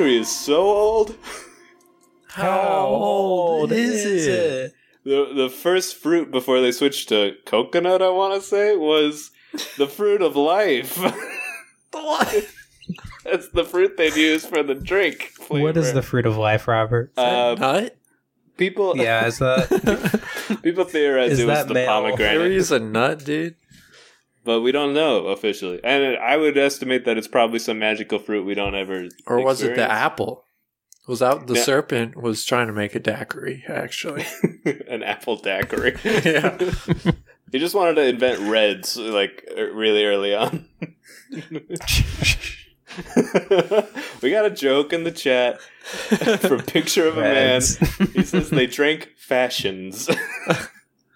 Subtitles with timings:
[0.00, 1.14] The is so old.
[2.28, 4.72] How old is it?
[5.04, 9.30] The the first fruit before they switched to coconut, I want to say, was
[9.76, 10.96] the fruit of life.
[13.24, 15.32] That's the fruit they'd use for the drink.
[15.48, 17.12] What is the fruit of life, Robert?
[17.18, 17.96] Uh, nut?
[18.56, 18.96] people?
[18.96, 21.86] yeah, is that people theorize Is it was that the male?
[21.88, 22.38] pomegranate.
[22.38, 23.56] There is a nut, dude.
[24.50, 25.78] But we don't know officially.
[25.84, 29.06] And I would estimate that it's probably some magical fruit we don't ever.
[29.28, 30.42] Or was it the apple?
[31.06, 31.62] Was out the Yeah.
[31.62, 33.62] serpent was trying to make a daiquiri?
[33.68, 34.26] Actually,
[34.88, 35.96] An apple daiquiri.
[36.04, 36.58] Yeah.
[37.52, 40.66] he just wanted to invent reds like er- really early on.
[44.20, 45.60] we got a joke in the chat
[46.40, 47.60] from picture of a man.
[48.14, 50.10] He says they drank fashions.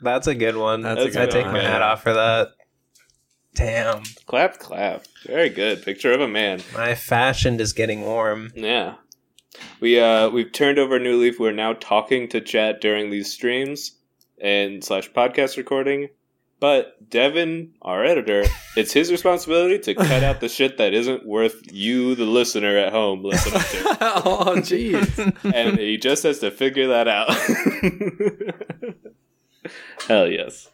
[0.01, 0.83] That's a good one.
[0.83, 2.51] That's a I good take one, my hat off for that.
[3.55, 5.05] Damn, clap, clap.
[5.27, 5.83] Very good.
[5.85, 6.61] Picture of a man.
[6.75, 8.53] my fashion is getting warm.
[8.55, 8.95] Yeah.
[9.81, 11.39] We uh we've turned over a new leaf.
[11.39, 13.93] We're now talking to chat during these streams
[14.43, 16.09] and slash podcast recording.
[16.59, 18.45] But Devin, our editor,
[18.77, 22.93] it's his responsibility to cut out the shit that isn't worth you, the listener at
[22.93, 23.97] home, listening to.
[24.25, 25.37] oh jeez.
[25.55, 27.31] And he just has to figure that out.
[30.09, 30.71] Hell yes.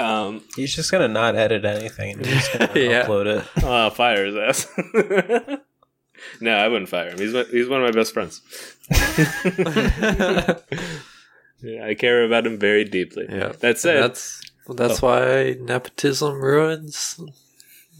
[0.00, 3.04] Um, He's just gonna not edit anything and he's gonna Yeah.
[3.06, 3.64] upload it.
[3.64, 4.66] I'll fire his ass.
[6.40, 7.18] no, I wouldn't fire him.
[7.18, 8.40] He's my, he's one of my best friends.
[11.62, 13.26] Yeah, I care about him very deeply.
[13.28, 17.20] yeah, That said, that's that's why nepotism ruins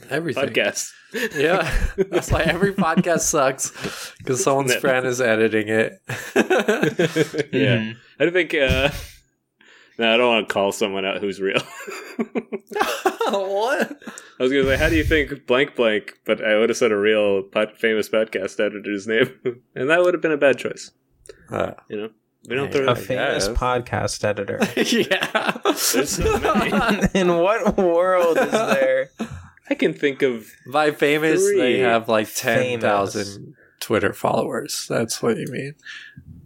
[0.09, 0.49] everything.
[0.49, 0.93] podcast.
[1.37, 6.00] Yeah, that's why every podcast sucks because someone's Nep- friend is editing it.
[7.53, 7.97] yeah, Mhm.
[8.19, 8.55] I think.
[8.55, 8.89] Uh,
[10.00, 11.61] no, I don't want to call someone out who's real.
[13.28, 13.99] what?
[14.38, 16.19] I was gonna say, how do you think blank blank?
[16.25, 19.31] But I would have said a real pod, famous podcast editor's name,
[19.75, 20.91] and that would have been a bad choice.
[21.50, 22.10] Uh, You know,
[22.49, 22.91] we don't Yeah.
[22.91, 23.56] A famous guess.
[23.56, 24.59] podcast editor.
[24.77, 25.53] yeah.
[25.65, 27.09] There's so many.
[27.15, 29.10] In what world is there?
[29.69, 31.59] I can think of By famous, Three.
[31.59, 32.81] they have like Famous.
[33.15, 34.87] 10,000 Twitter followers.
[34.89, 35.75] That's what you mean.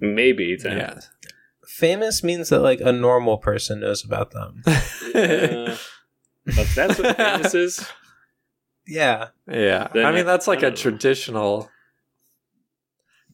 [0.00, 0.76] maybe ten.
[0.76, 0.98] Yeah.
[1.66, 4.62] Famous means that like a normal person knows about them.
[5.14, 5.76] Uh,
[6.56, 7.86] but that's what famous is.
[8.86, 9.28] Yeah.
[9.48, 9.88] yeah.
[9.94, 10.76] Then I I- mean, that's like a know.
[10.76, 11.70] traditional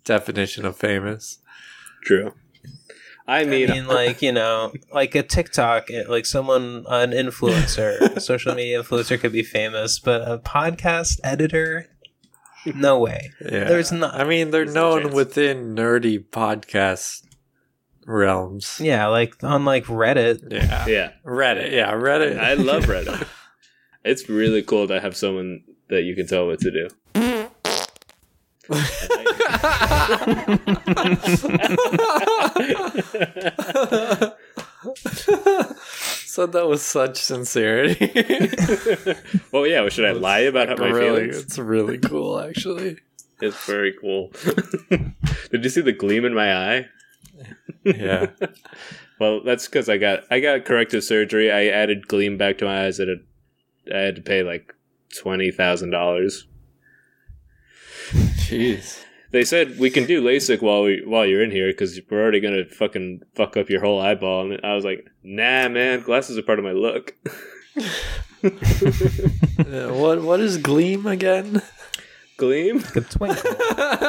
[0.04, 1.38] definition of famous.
[2.04, 2.34] True.
[3.26, 8.20] I I mean, mean, like you know, like a TikTok, like someone, an influencer, a
[8.20, 11.86] social media influencer could be famous, but a podcast editor,
[12.74, 13.30] no way.
[13.40, 13.64] Yeah.
[13.64, 14.14] There's not.
[14.14, 17.22] I mean, they're There's known within nerdy podcast
[18.10, 18.80] realms.
[18.82, 20.50] Yeah, like on like Reddit.
[20.50, 20.86] Yeah.
[20.86, 21.72] yeah, Reddit.
[21.72, 21.92] Yeah.
[21.92, 22.38] Reddit.
[22.38, 23.26] I love Reddit.
[24.02, 26.88] It's really cool to have someone that you can tell what to do.
[36.24, 38.10] Said that with such sincerity.
[39.52, 39.86] well, yeah.
[39.90, 41.42] Should I lie about how my really, feelings?
[41.42, 42.96] it's really cool, actually.
[43.42, 44.32] It's very cool.
[45.50, 46.86] Did you see the gleam in my eye?
[47.84, 48.26] Yeah.
[49.20, 51.52] Well, that's because I got I got corrective surgery.
[51.52, 52.98] I added gleam back to my eyes.
[52.98, 53.16] At a,
[53.94, 54.74] I had to pay like
[55.14, 56.46] twenty thousand dollars.
[58.12, 59.04] Jeez.
[59.30, 62.40] They said we can do LASIK while we while you're in here because we're already
[62.40, 64.50] gonna fucking fuck up your whole eyeball.
[64.50, 67.14] And I was like, Nah, man, glasses are part of my look.
[69.60, 71.60] Uh, what What is Gleam again?
[72.40, 73.50] Gleam, Like a twinkle,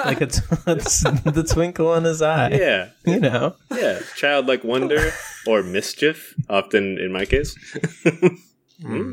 [0.09, 2.49] like a t- the twinkle in his eye.
[2.51, 5.11] yeah, You know, yeah, childlike wonder
[5.45, 6.33] or mischief.
[6.49, 7.55] Often in my case,
[8.81, 9.11] Hmm.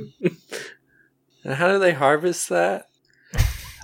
[1.45, 2.87] And how do they harvest that?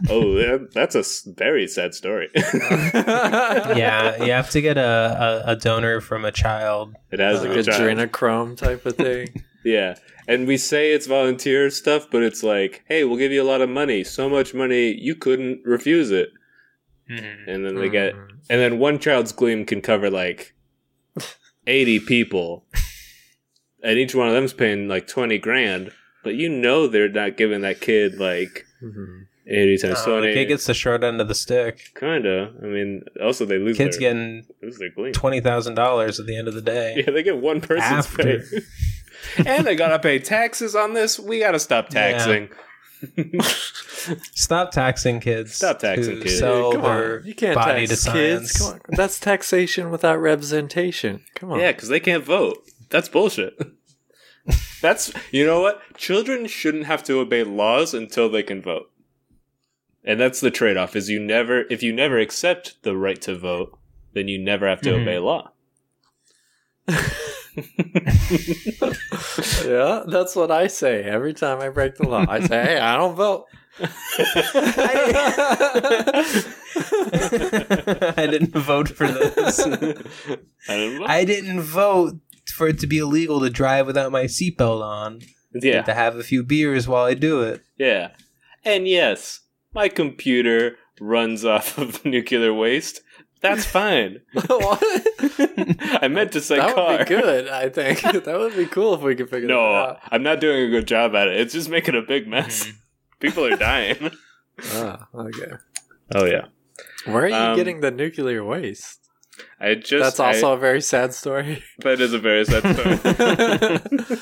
[0.08, 2.28] oh, that's a very sad story.
[2.34, 6.94] yeah, you have to get a, a, a donor from a child.
[7.10, 7.80] it has like like a a child.
[7.82, 9.42] adrenochrome type of thing.
[9.64, 9.94] Yeah.
[10.28, 13.60] And we say it's volunteer stuff, but it's like, hey, we'll give you a lot
[13.60, 14.04] of money.
[14.04, 16.30] So much money, you couldn't refuse it.
[17.08, 18.28] And then they get, Mm.
[18.48, 20.54] and then one child's gleam can cover like
[21.66, 22.64] 80 people.
[23.82, 25.92] And each one of them's paying like 20 grand.
[26.22, 29.26] But you know they're not giving that kid like Mhm.
[29.46, 30.32] 80 times Oh, the 20.
[30.34, 31.90] kid gets the short end of the stick.
[32.00, 32.54] Kinda.
[32.62, 35.12] I mean, also they lose Kid's their, getting lose their gleam.
[35.12, 36.94] twenty thousand dollars at the end of the day.
[37.06, 38.22] Yeah, they get one person's After.
[38.22, 38.40] pay.
[39.46, 41.18] and they gotta pay taxes on this.
[41.18, 42.50] We gotta stop taxing.
[44.32, 45.54] Stop taxing kids.
[45.54, 46.38] Stop taxing kids.
[46.38, 48.52] Sell Come on, you can't body tax to kids.
[48.58, 51.22] Come on, that's taxation without representation.
[51.34, 51.60] Come on.
[51.60, 52.58] Yeah, because they can't vote.
[52.90, 53.58] That's bullshit.
[54.82, 55.80] That's you know what?
[55.96, 58.90] Children shouldn't have to obey laws until they can vote.
[60.04, 63.36] And that's the trade off is you never if you never accept the right to
[63.38, 63.78] vote,
[64.12, 65.02] then you never have to Mhm.
[65.02, 65.52] obey law.
[69.64, 72.24] yeah, that's what I say every time I break the law.
[72.28, 73.44] I say, "Hey, I don't vote."
[78.16, 79.60] I didn't vote for this.
[80.68, 81.06] I don't know.
[81.06, 82.14] I didn't vote
[82.54, 85.20] for it to be illegal to drive without my seatbelt on.
[85.52, 85.82] yeah.
[85.82, 87.62] To have a few beers while I do it.
[87.78, 88.10] Yeah.
[88.64, 89.40] And yes,
[89.74, 93.00] my computer runs off of nuclear waste.
[93.44, 94.20] That's fine.
[94.36, 96.88] I meant to say that car.
[96.98, 97.48] would be good.
[97.48, 99.88] I think that would be cool if we could figure that out.
[100.02, 100.08] No.
[100.10, 101.38] I'm not doing a good job at it.
[101.40, 102.66] It's just making a big mess.
[103.20, 104.10] People are dying.
[104.72, 105.52] Ah, okay.
[106.14, 106.46] oh yeah.
[107.06, 109.00] Where are you Um, getting the nuclear waste?
[109.60, 111.62] I just That's also a very sad story.
[111.78, 114.18] that is a very sad story.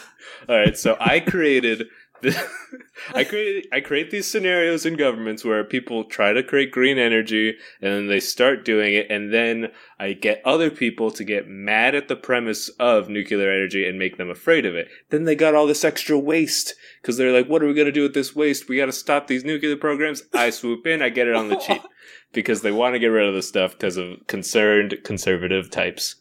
[0.48, 1.86] All right, so I created the,
[3.14, 7.56] I created I create these scenarios in governments where people try to create green energy
[7.80, 11.94] and then they start doing it and then I get other people to get mad
[11.94, 14.88] at the premise of nuclear energy and make them afraid of it.
[15.10, 17.92] Then they got all this extra waste because they're like, "What are we going to
[17.92, 18.68] do with this waste?
[18.68, 21.56] We got to stop these nuclear programs." I swoop in, I get it on the
[21.56, 21.82] cheap
[22.32, 26.16] because they want to get rid of the stuff because of concerned conservative types.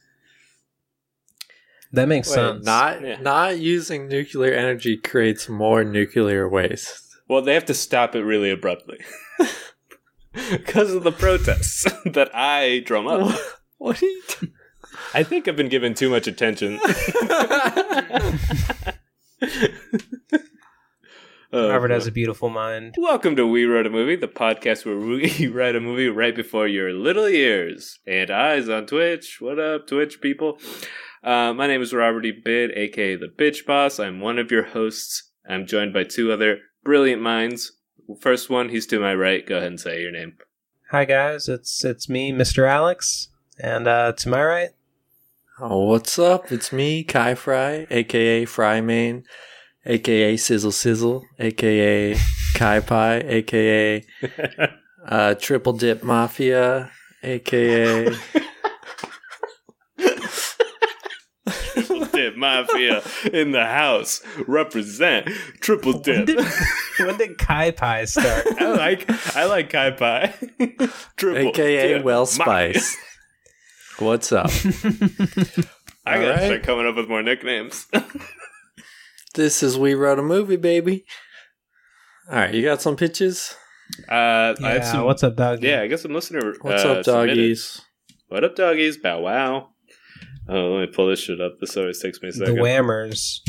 [1.94, 2.66] That makes Wait, sense.
[2.66, 3.20] not Yeah.
[3.22, 7.18] not using nuclear energy creates more nuclear waste.
[7.28, 9.00] Well, they have to stop it really abruptly.
[10.50, 13.38] Because of the protests that I drum up.
[13.80, 14.22] What are you?
[14.30, 14.54] T-
[15.14, 16.80] I think I've been given too much attention.
[21.54, 22.96] Oh, Robert has a beautiful mind.
[22.98, 26.66] Welcome to We Wrote a Movie, the podcast where we write a movie right before
[26.66, 29.42] your little ears and eyes on Twitch.
[29.42, 30.60] What up, Twitch people?
[31.24, 32.32] Uh, my name is Robert E.
[32.32, 34.00] Bid, aka the Bitch Boss.
[34.00, 35.32] I'm one of your hosts.
[35.48, 37.74] I'm joined by two other brilliant minds.
[38.20, 39.46] First one, he's to my right.
[39.46, 40.34] Go ahead and say your name.
[40.92, 42.68] Hi guys, it's it's me, Mr.
[42.68, 44.70] Alex, and uh, to my right,
[45.62, 46.52] oh, what's up?
[46.52, 49.24] It's me, Kai Fry, aka Fry Main,
[49.86, 52.18] aka Sizzle Sizzle, aka
[52.56, 54.04] Kai Pie, aka
[55.08, 56.92] uh, Triple Dip Mafia,
[57.24, 58.10] aka
[61.74, 63.02] Triple Dip Mafia
[63.34, 64.22] in the house.
[64.48, 65.28] Represent
[65.60, 66.30] Triple Dip.
[67.00, 68.46] when did Kai Pie start?
[68.62, 70.34] I like I like Kai Pie.
[71.18, 72.80] Triple aka Dip Well Mafia.
[72.80, 72.98] Spice.
[73.98, 74.46] What's up?
[76.06, 76.44] I gotta Alright.
[76.44, 77.88] start coming up with more nicknames.
[79.34, 81.06] This is We Wrote a Movie, baby.
[82.30, 83.56] All right, you got some pitches?
[84.08, 85.06] Uh, I have yeah, some.
[85.06, 85.64] what's up, dog?
[85.64, 86.54] yeah, I got some listener.
[86.62, 87.34] What's uh, up, submitted.
[87.36, 87.82] doggies?
[88.28, 88.98] What up, doggies?
[88.98, 89.70] Bow wow.
[90.50, 91.54] Oh, let me pull this shit up.
[91.60, 92.56] This always takes me a second.
[92.56, 93.40] the whammers.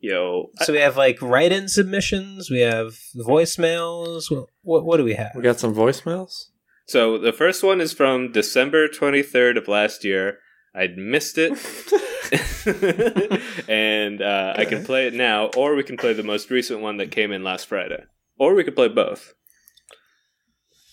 [0.00, 2.50] Yo, So we have like write-in submissions.
[2.50, 4.30] We have voicemails.
[4.30, 5.32] What what, what do we have?
[5.34, 6.46] We got some voicemails?
[6.86, 10.38] so the first one is from December twenty third of last year.
[10.74, 11.52] I'd missed it.
[13.68, 16.96] and uh, I can play it now, or we can play the most recent one
[16.96, 18.04] that came in last Friday,
[18.38, 19.34] or we could play both.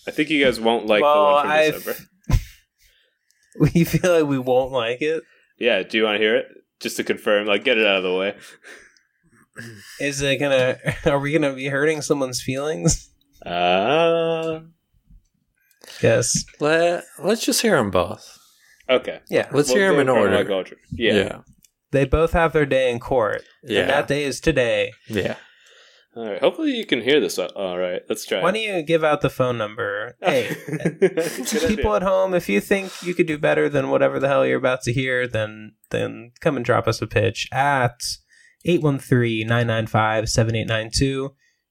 [0.06, 1.98] I think you guys won't like the one from I've- December.
[3.58, 5.22] We feel like we won't like it.
[5.58, 6.46] Yeah, do you want to hear it?
[6.80, 8.36] Just to confirm, like, get it out of the way.
[10.00, 10.78] Is it gonna?
[11.06, 13.10] Are we gonna be hurting someone's feelings?
[13.44, 14.60] Uh,
[16.02, 16.44] Yes.
[16.60, 18.38] Let, let's just hear them both.
[18.88, 19.20] okay.
[19.28, 19.48] Yeah.
[19.52, 20.36] Let's We'll hear them in order.
[20.52, 20.76] order.
[20.92, 21.12] Yeah.
[21.14, 21.38] Yeah.
[21.90, 23.42] They both have their day in court.
[23.64, 23.80] Yeah.
[23.80, 24.92] And that day is today.
[25.08, 25.36] yeah.
[26.16, 26.40] All right.
[26.40, 27.38] Hopefully you can hear this.
[27.38, 28.02] Uh, all right.
[28.08, 28.42] Let's try.
[28.42, 30.16] Why don't you give out the phone number?
[30.30, 30.56] Hey,
[31.66, 34.58] people at home, if you think you could do better than whatever the hell you're
[34.58, 38.00] about to hear, then then come and drop us a pitch at
[38.66, 41.30] 813-995-7892.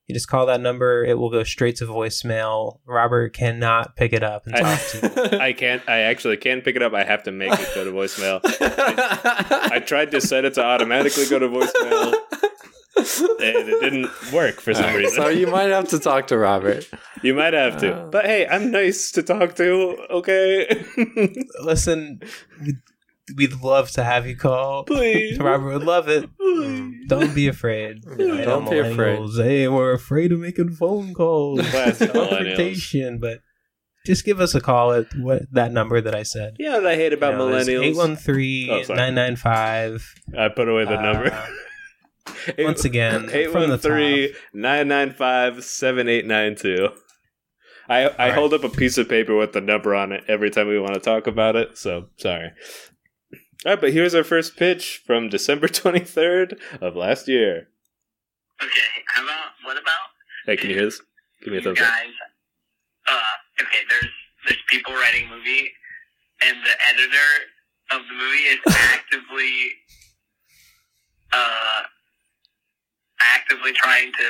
[0.10, 2.80] You just call that number, it will go straight to voicemail.
[2.88, 5.40] Robert cannot pick it up and talk to you.
[5.40, 5.84] I can't.
[5.88, 6.96] I actually can't pick it up.
[6.96, 8.42] I have to make it go to voicemail.
[9.72, 12.16] I tried to set it to automatically go to voicemail,
[13.00, 15.16] and it didn't work for some reason.
[15.16, 16.88] so you might have to talk to Robert.
[17.24, 17.94] You might have to.
[17.94, 18.06] Uh.
[18.10, 19.98] but hey, I'm nice to talk to.
[20.10, 20.86] Okay,
[21.62, 22.22] Listen,
[22.62, 22.78] we'd-
[23.36, 24.84] we'd love to have you call.
[24.86, 25.38] please.
[25.40, 26.28] Robert would love it.
[26.38, 27.06] Please.
[27.08, 28.04] Don't be afraid.
[28.18, 29.20] Yeah, don't be afraid.
[29.36, 31.60] Hey, we're afraid of making phone calls.
[31.60, 32.12] Millennials.
[32.14, 33.40] Confrontation, but
[34.06, 36.56] just give us a call at what that number that I said.
[36.58, 37.96] Yeah, know what I hate about millennials?
[38.88, 40.02] 813-995.
[40.38, 41.48] I put away the Uh, number.
[42.58, 43.78] once again, from the
[44.56, 46.94] 813-995-7892.
[47.88, 48.34] I, I right.
[48.34, 50.94] hold up a piece of paper with the number on it every time we want
[50.94, 52.52] to talk about it, so sorry.
[53.66, 57.68] All right, but here's our first pitch from December 23rd of last year.
[58.62, 59.94] Okay, how about what about
[60.46, 61.02] Hey, can you hear this?
[61.42, 61.88] Give me a you thumbs up.
[61.88, 62.14] guys
[63.62, 64.08] okay, there's
[64.48, 65.72] there's people writing a movie,
[66.42, 67.30] and the editor
[67.92, 69.54] of the movie is actively,
[71.34, 71.84] uh,
[73.22, 74.28] actively trying to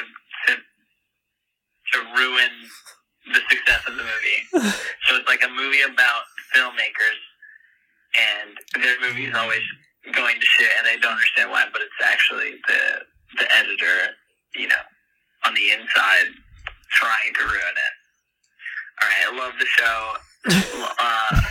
[0.47, 0.53] to
[1.93, 2.51] to ruin
[3.33, 4.39] the success of the movie.
[5.07, 6.23] so it's like a movie about
[6.55, 7.21] filmmakers,
[8.17, 9.63] and their movie is always
[10.13, 13.05] going to shit, and they don't understand why, but it's actually the
[13.37, 14.15] the editor,
[14.55, 14.83] you know,
[15.45, 16.33] on the inside
[16.91, 17.93] trying to ruin it.
[19.01, 20.13] All right, I love the show.
[21.01, 21.41] Uh,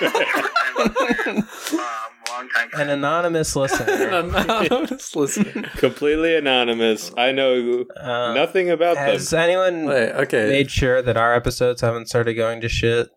[0.00, 1.38] short time listener,
[1.78, 3.92] um, long time An anonymous listener.
[4.10, 5.62] Anonymous listener.
[5.76, 7.10] Completely anonymous.
[7.16, 9.10] I know Uh, nothing about them.
[9.10, 10.48] has anyone Wait, okay.
[10.48, 13.08] made sure that our episodes haven't started going to shit?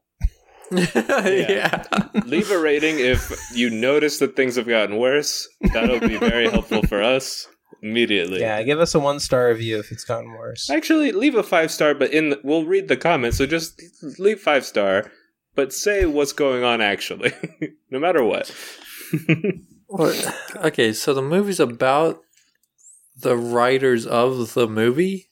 [0.72, 1.84] yeah.
[2.26, 5.48] Leave a rating if you notice that things have gotten worse.
[5.74, 7.48] That'll be very helpful for us
[7.84, 8.40] immediately.
[8.40, 10.70] Yeah, give us a one star review if it's gotten worse.
[10.70, 13.38] Actually, leave a five star, but in the, we'll read the comments.
[13.38, 13.80] So just
[14.18, 15.12] leave five star,
[15.54, 17.34] but say what's going on actually,
[17.92, 18.50] no matter what.
[19.88, 22.20] What- okay, so the movie's about
[23.16, 25.28] the writers of the movie,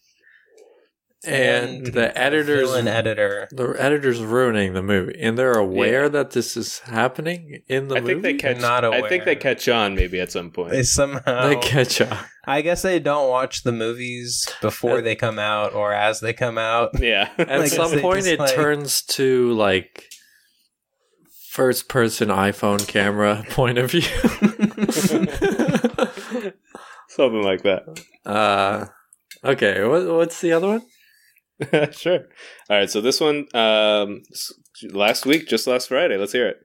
[1.23, 3.47] and the editors, Villain editor.
[3.51, 6.09] the editors ruining the movie, and they're aware Yeah.
[6.09, 8.13] that this is happening in the I movie.
[8.13, 8.59] think they catch.
[8.61, 9.03] Not aware.
[9.05, 10.71] I think they catch on maybe at some point.
[10.71, 11.47] They somehow.
[11.49, 12.17] They catch up.
[12.45, 16.57] I guess they don't watch the movies before they come out or as they come
[16.57, 16.99] out.
[16.99, 17.29] yeah.
[17.37, 20.07] At Like, some point, it like- turns to like
[21.51, 24.01] first person iPhone camera point of view.
[27.09, 28.01] Something like that.
[28.25, 28.85] uh,
[29.43, 30.83] okay, what, what's the other one?
[31.91, 32.29] sure.
[32.69, 32.89] All right.
[32.89, 34.23] So this one, um,
[34.93, 36.15] last week, just last Friday.
[36.15, 36.55] Let's hear it.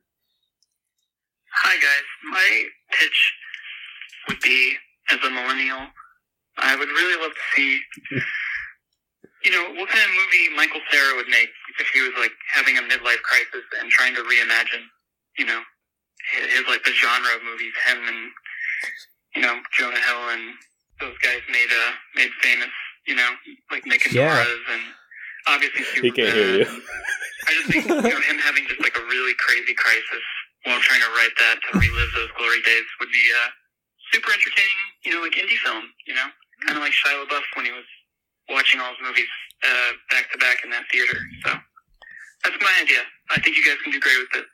[1.62, 3.32] Hi guys, my pitch
[4.28, 4.74] would be
[5.10, 5.88] as a millennial,
[6.58, 7.80] I would really love to see,
[9.44, 11.48] you know, what kind of movie Michael Cera would make
[11.80, 14.86] if he was like having a midlife crisis and trying to reimagine,
[15.38, 15.60] you know,
[16.34, 18.30] his, his like the genre of movies him and
[19.34, 20.54] you know Jonah Hill and
[21.00, 22.72] those guys made uh made famous,
[23.06, 23.30] you know,
[23.70, 24.34] like making Yeah.
[24.44, 24.82] Noras and
[25.46, 26.82] obviously He can't hear you.
[27.46, 30.24] I just think you know him having just like a really crazy crisis
[30.64, 33.48] while trying to write that to relive those glory days would be uh,
[34.12, 34.80] super entertaining.
[35.04, 35.84] You know, like indie film.
[36.06, 36.26] You know,
[36.66, 37.86] kind of like Shia LaBeouf when he was
[38.50, 39.30] watching all his movies
[39.62, 41.18] uh, back to back in that theater.
[41.44, 41.54] So
[42.50, 42.98] that's my idea.
[43.30, 44.46] I think you guys can do great with it.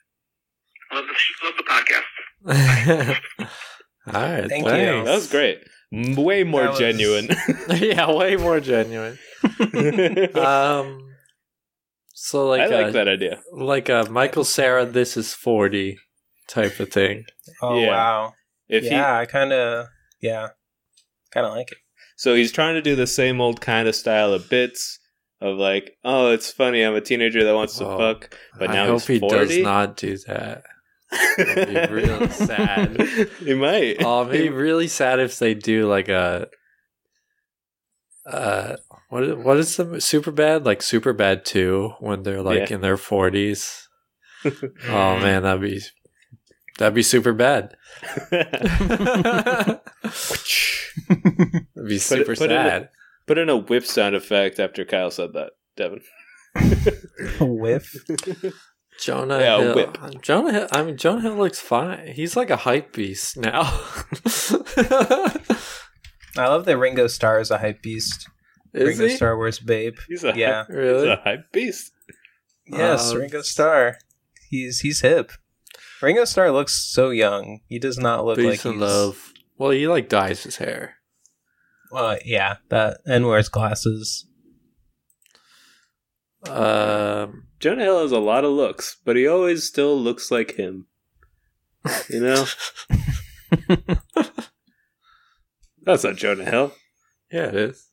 [0.94, 3.46] Love the love the podcast.
[4.14, 5.04] All right, Thank you.
[5.04, 5.62] That was great.
[5.92, 7.28] Way more was- genuine.
[7.70, 9.18] yeah, way more genuine.
[10.34, 11.08] Um,
[12.14, 13.40] so like, I like a, that idea.
[13.52, 15.98] like a Michael Cera, this is forty
[16.48, 17.24] type of thing.
[17.62, 17.88] Oh Yeah.
[17.88, 18.32] wow.
[18.68, 19.86] If yeah, he, I kind of
[20.20, 20.48] yeah,
[21.32, 21.78] kind of like it.
[22.16, 24.98] so he's trying to do the same old kind of style of bits
[25.42, 26.82] of like, oh, it's funny.
[26.82, 29.36] I'm a teenager that wants to Oh, fuck, but I now hope he's he 40.
[29.36, 30.62] does not do that.
[31.36, 33.00] That'd be real sad.
[33.40, 33.96] he might.
[34.02, 36.48] Oh, it'd be really sad if they do like a.
[38.24, 38.76] Uh,
[39.08, 42.76] what is, what is the super bad like super bad two when they're like Yeah.
[42.76, 43.88] in their forties?
[44.44, 45.80] oh man, that'd be
[46.78, 47.74] that'd be super bad.
[48.30, 49.80] that'd
[51.88, 52.88] be super put in a- sad.
[53.32, 56.02] Put in a whip sound effect after Kyle said that, Devin.
[57.40, 57.90] Whiff.
[59.00, 59.74] Jonah Yeah, Hill.
[59.74, 59.96] whip.
[60.20, 60.68] Jonah Hill.
[60.70, 62.08] I mean, Jonah Hill looks fine.
[62.08, 63.62] He's like a hype beast now.
[64.76, 65.38] I
[66.36, 68.28] love that Ringo Starr is a hype beast.
[68.74, 69.16] Is Ringo he?
[69.16, 69.94] Starr wears Babe.
[70.10, 70.64] He's a Yeah.
[70.66, 71.08] he's Really?
[71.08, 71.90] a hype beast.
[72.66, 73.96] Yes, Um, Ringo Starr.
[74.50, 75.32] He's he's hip.
[76.02, 77.60] Ringo Starr looks so young.
[77.66, 78.82] He does not look Peace like and he's.
[78.82, 79.32] love.
[79.56, 80.96] Well, he like dyes his hair.
[81.92, 84.26] Well, yeah, that and wears glasses.
[86.48, 90.86] Um, Jonah Hill has a lot of looks, but he always still looks like him.
[92.08, 92.44] You know?
[95.84, 96.72] That's not Jonah Hill.
[97.30, 97.88] yeah, it is.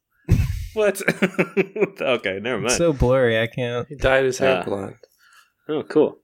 [0.74, 1.02] What?
[2.02, 2.68] okay, never mind.
[2.68, 3.40] It's so blurry.
[3.42, 3.88] I can't.
[3.88, 4.64] He dyed his hair Ah.
[4.64, 4.96] blonde.
[5.68, 6.20] oh, cool.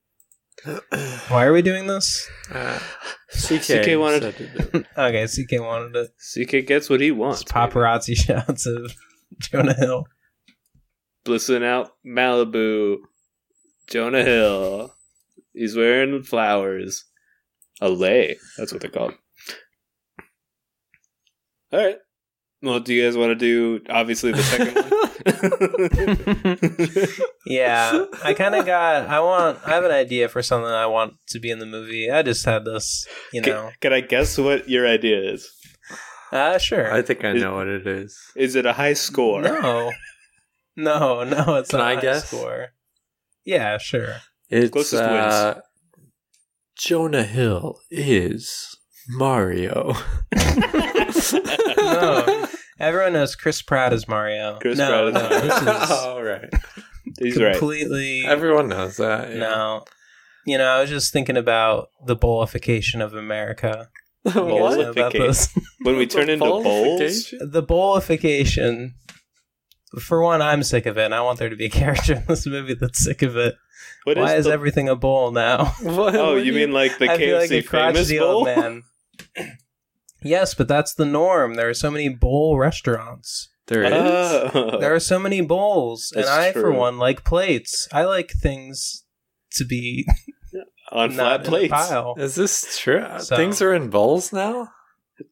[1.28, 2.28] Why are we doing this?
[2.52, 2.80] Uh,
[3.30, 4.86] CK, CK wanted- to do it.
[4.98, 6.12] Okay, CK wanted it.
[6.18, 7.42] CK gets what he wants.
[7.42, 8.96] It's paparazzi shots of
[9.40, 10.06] Jonah Hill.
[11.26, 12.98] Blissing out Malibu.
[13.90, 14.94] Jonah Hill.
[15.54, 17.06] He's wearing flowers.
[17.82, 18.38] A lei.
[18.58, 19.14] That's what they're called.
[21.72, 21.98] All right.
[22.62, 25.12] Well, do you guys want to do obviously the second one?
[27.46, 29.08] Yeah, I kind of got.
[29.10, 29.60] I want.
[29.66, 32.10] I have an idea for something I want to be in the movie.
[32.12, 33.72] I just had this, you Can, know.
[33.82, 35.50] can I guess what your idea is?
[36.32, 36.92] Uh sure.
[36.92, 38.18] I think I know what it is.
[38.36, 39.42] Is it a high score?
[39.42, 39.92] No,
[40.76, 41.56] no, no.
[41.56, 42.28] It's Can not I a high guess?
[42.28, 42.68] Score.
[43.46, 44.16] Yeah, sure.
[44.50, 45.14] It's Closest wins.
[45.34, 45.62] uh,
[46.78, 48.76] Jonah Hill is
[49.08, 49.94] Mario.
[51.78, 52.45] No,
[52.80, 54.58] everyone knows Chris Pratt is Mario.
[54.62, 55.40] Chris no, Pratt is no, Mario.
[55.42, 56.50] this is All right.
[57.20, 57.52] He's right.
[57.58, 58.26] completely.
[58.26, 59.30] Everyone knows that.
[59.32, 59.38] yeah.
[59.40, 59.86] No,
[60.46, 63.90] you know, I was just thinking about the bowlification of America.
[64.26, 64.78] You guys what?
[64.80, 65.56] know about this?
[65.84, 68.94] When we turn into bowls, the bowlification.
[70.02, 72.24] For one, I'm sick of it, and I want there to be a character in
[72.28, 73.54] this movie that's sick of it.
[74.04, 75.66] what Why is the- everything a bowl now?
[75.84, 78.46] What- Oh, what you mean like the I feel KFC like a famous crotchety old
[78.46, 78.56] bowl?
[78.56, 78.84] man.
[80.26, 81.54] Yes, but that's the norm.
[81.54, 83.50] There are so many bowl restaurants.
[83.68, 83.92] there is?
[83.94, 84.78] Oh.
[84.80, 87.88] There are so many bowls, and That's I, for one, like plates.
[87.94, 89.06] I like things
[89.54, 90.06] to be
[90.92, 91.74] on not flat in a plates.
[91.74, 92.16] pile.
[92.18, 93.06] Is this true?
[93.20, 94.70] So- Things are in bowls now?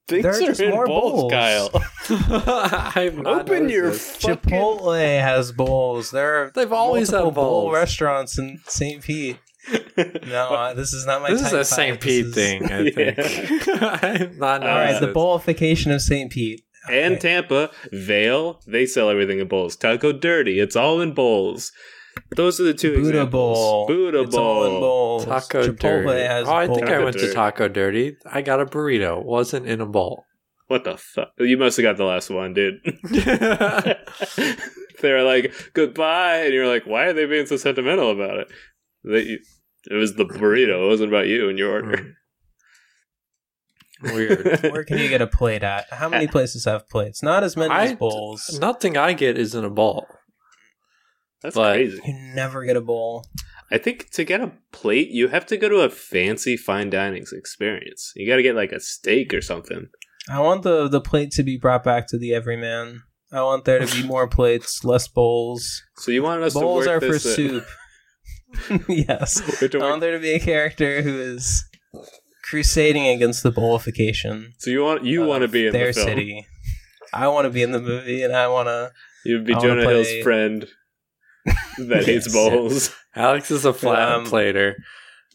[0.08, 1.32] Things There are are just in more bowls, bowls.
[1.34, 1.70] Kyle.
[2.96, 4.22] I've not Open your noticed this.
[4.22, 4.50] fucking.
[4.50, 6.10] Chipotle has bowls.
[6.12, 7.74] There are They've always multiple had bowl bowls.
[7.74, 9.04] restaurants in St.
[9.04, 9.40] Pete.
[10.28, 11.30] No, uh, this is not my.
[11.30, 12.02] This is type a St.
[12.02, 13.68] Pete This is- thing, I think.
[13.82, 15.16] I've not All All right, the this.
[15.16, 16.32] bowlification of St.
[16.32, 16.62] Pete.
[16.90, 17.20] and Okay.
[17.22, 19.76] Tampa, Vale, they sell everything in bowls.
[19.76, 21.72] Taco Dirty, it's all in bowls.
[22.36, 23.58] Those are the two Buddha examples.
[23.58, 23.88] bowl.
[23.88, 24.80] Buddha It's all in bowl.
[25.20, 25.26] bowls.
[25.26, 26.22] Taco Chipotle Dirty.
[26.28, 27.28] has oh, I think I went Dirty.
[27.28, 28.18] to Taco Dirty.
[28.26, 29.24] I got a burrito.
[29.24, 30.26] Wasn't in a bowl.
[30.68, 31.30] What the fuck?
[31.40, 32.82] You must have got the last one, dude.
[35.02, 36.38] They're like, goodbye.
[36.46, 38.48] And you're like, why are they being so sentimental about it?
[39.04, 39.40] They,
[39.90, 40.84] it was the burrito.
[40.86, 42.16] It wasn't about you and your order.
[44.02, 44.62] Weird.
[44.72, 45.86] Where can you get a plate at?
[45.92, 47.24] How many places have plates?
[47.24, 48.58] Not as many I- as bowls.
[48.60, 50.08] Nothing I get is in a bowl.
[51.42, 52.02] That's But- crazy.
[52.06, 53.26] You never get a bowl.
[53.72, 57.26] I think to get a plate, you have to go to a fancy fine dining
[57.32, 58.12] experience.
[58.16, 59.88] You got to get like a steak or something.
[60.30, 63.02] I want the the plate to be brought back to the everyman.
[63.32, 65.82] I want there to be more plates, less bowls.
[65.98, 67.66] So you wanted us Bowls to are work for this, uh, soup.
[68.90, 69.42] yes.
[69.74, 71.66] I want there to be a character who is
[72.44, 74.54] crusading against the bowlification.
[74.58, 76.08] so you want you want to be in their the film.
[76.08, 76.48] city.
[77.14, 78.92] I want to be in the movie, and I want to.
[79.26, 80.68] You'd be I wanna Jonah play- Hill's friend
[81.78, 82.34] that hates Yes.
[82.34, 82.96] bowls.
[83.16, 84.76] Alex is a flat Um, plater.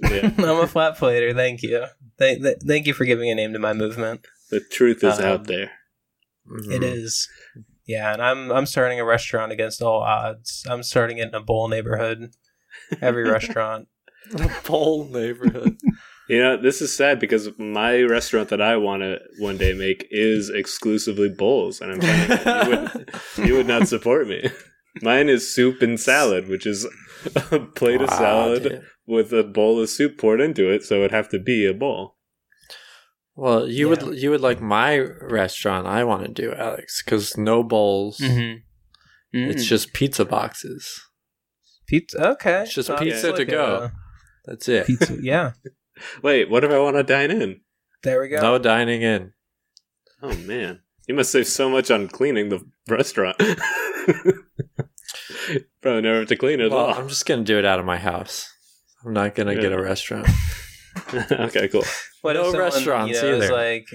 [0.00, 0.30] Yeah.
[0.38, 1.32] I'm a flat plater.
[1.34, 1.84] Thank you.
[2.18, 4.26] Thank, th- thank you for giving a name to my movement.
[4.50, 5.70] The truth is Um, out there.
[6.50, 6.72] Mhm.
[6.72, 7.28] It is.
[7.86, 10.64] Yeah, and I'm I'm starting a restaurant against all odds.
[10.68, 12.30] I'm starting it in a bowl neighborhood.
[13.00, 13.88] Every restaurant.
[14.38, 15.78] a bowl neighborhood.
[16.28, 20.06] You know, this is sad because my restaurant that I want to one day make
[20.10, 23.10] is exclusively bowls, and I'm finding you would,
[23.48, 24.50] you would not support me.
[25.00, 26.86] Mine is soup and salad, which is
[27.50, 28.82] a plate of salad dude.
[29.06, 32.16] with a bowl of soup poured into it, so it'd have to be a bowl.
[33.34, 34.04] Well, you Yeah.
[34.04, 35.86] would you would like my restaurant.
[35.86, 38.18] I want to do Alex because no bowls.
[38.18, 38.56] Mm-hmm.
[39.32, 41.00] It's just pizza boxes.
[41.88, 42.30] Pizza.
[42.32, 43.90] Okay, It's just So pizza it's to go.
[44.44, 44.86] That's it.
[44.86, 45.16] Pizza.
[45.22, 45.52] Yeah,
[46.22, 47.60] Wait, what if I want to dine in?
[48.04, 48.40] there we go.
[48.40, 49.32] No dining in.
[50.22, 53.36] Oh man, you must save so much on cleaning the restaurant.
[55.80, 56.94] Probably never have to clean it at Well, all.
[56.94, 58.48] I'm just gonna do it out of my house.
[59.04, 60.28] I'm not gonna get a restaurant.
[61.30, 61.84] okay, cool.
[62.22, 63.52] What if no someone, restaurants you know, either.
[63.52, 63.86] like,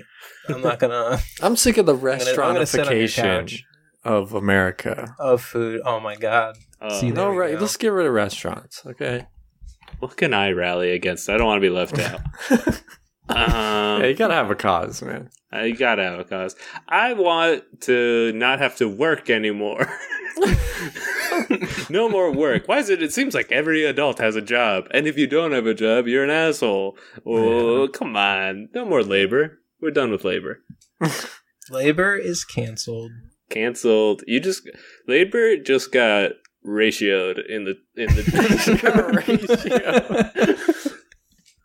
[0.49, 3.57] I'm not gonna I'm sick of the I'm gonna, I'm gonna
[4.05, 5.15] sit on your restaurantification couch of America.
[5.19, 5.81] of food.
[5.85, 6.57] Oh my god.
[6.81, 7.53] Uh, See, No, right?
[7.53, 7.59] go.
[7.61, 9.27] Let's get rid of restaurants, okay?
[9.99, 11.29] what can I rally against?
[11.29, 12.21] I don't want to be left out.
[13.29, 15.29] Um, yeah, you gotta have a cause, man.
[15.49, 16.57] I gotta have a cause.
[16.89, 19.87] I want to not have to work anymore.
[21.89, 22.67] no more work.
[22.67, 23.01] Why is it?
[23.01, 26.05] It seems like every adult has a job, and if you don't have a job,
[26.05, 26.97] you're an asshole.
[27.25, 28.67] Oh, come on!
[28.75, 29.59] No more labor.
[29.79, 30.59] We're done with labor.
[31.69, 33.11] Labor is canceled.
[33.49, 34.23] Cancelled.
[34.27, 34.69] You just
[35.07, 36.31] labor just got
[36.65, 38.23] ratioed in the in the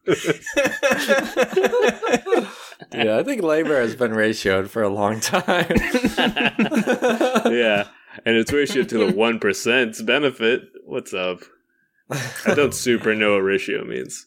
[2.92, 5.66] yeah, I think labor has been ratioed for a long time.
[7.52, 7.88] yeah,
[8.24, 10.62] and it's ratioed to the one percent's benefit.
[10.84, 11.40] What's up?
[12.10, 14.26] I don't super know what ratio means.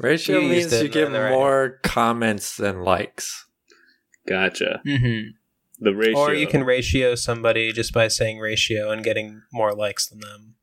[0.00, 3.46] Ratio You means you get more comments than likes.
[4.26, 4.80] Gotcha.
[4.86, 5.32] mm-hmm.
[5.82, 6.18] The ratio.
[6.18, 10.54] Or you can ratio somebody just by saying ratio and getting more likes than them.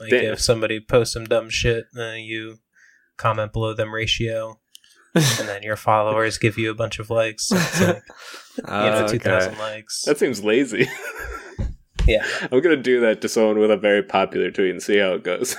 [0.00, 0.32] Like Damn.
[0.32, 2.58] if somebody posts some dumb shit, then you
[3.16, 4.58] comment below them ratio,
[5.14, 7.46] and then your followers give you a bunch of likes.
[7.48, 8.02] So it's like,
[8.58, 9.18] you know, Oh, two okay.
[9.30, 10.02] thousand likes.
[10.02, 10.88] That seems lazy.
[12.06, 12.26] yeah.
[12.52, 15.22] I'm gonna do that to someone with a very popular tweet and see how it
[15.24, 15.54] goes.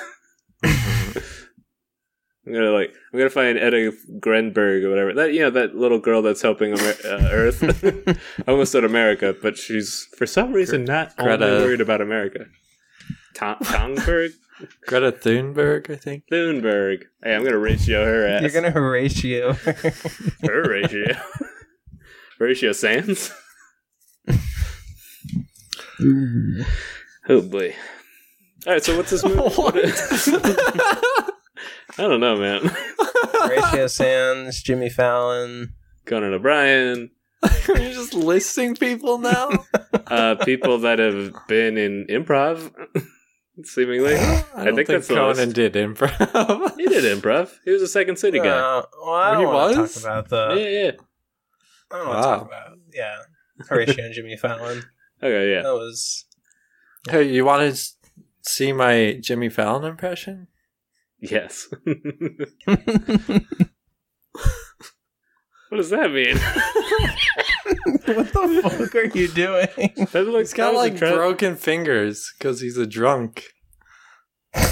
[2.49, 5.99] I'm gonna like I'm gonna find Etta Grenberg or whatever that you know that little
[5.99, 7.63] girl that's helping Amer- uh, Earth.
[7.63, 8.17] I
[8.51, 12.45] almost said America, but she's for some reason not Greta- only worried about America.
[13.35, 14.31] Con- Kongberg?
[14.87, 16.23] Greta Thunberg, I think.
[16.31, 17.03] Thunberg.
[17.23, 18.41] Hey, I'm gonna ratio her ass.
[18.41, 19.53] You're gonna ratio.
[19.53, 21.15] her ratio.
[22.39, 23.31] ratio Sanz.
[27.29, 27.75] Oh boy.
[28.65, 29.39] All right, so what's this movie?
[29.39, 31.35] What?
[31.99, 32.61] I don't know, man.
[32.97, 35.73] Horatio Sanz, Jimmy Fallon.
[36.05, 37.11] Conan O'Brien,
[37.67, 39.49] You're you just listing people now?
[40.07, 42.71] uh, people that have been in improv,
[43.63, 44.15] seemingly.
[44.17, 45.53] I, I don't think that's the Conan list.
[45.55, 46.75] did improv.
[46.77, 47.51] He did improv.
[47.65, 48.47] He was a Second City guy.
[48.47, 49.93] Uh, well, I don't want to was?
[49.95, 50.55] talk about the.
[50.59, 50.91] yeah, yeah.
[51.91, 52.35] I don't want to Wow.
[52.37, 52.77] talk about.
[52.93, 53.17] Yeah,
[53.67, 54.83] Horatio and Jimmy Fallon.
[55.21, 55.61] Okay, yeah.
[55.61, 56.25] That was.
[57.09, 57.81] hey, you want to
[58.41, 60.47] see my Jimmy Fallon impression?
[61.21, 61.67] Yes.
[61.83, 62.77] what
[65.75, 66.37] does that mean?
[68.15, 69.67] what the fuck are you doing?
[70.11, 71.19] That looks He's got like incredible.
[71.19, 73.43] broken fingers because he's a drunk.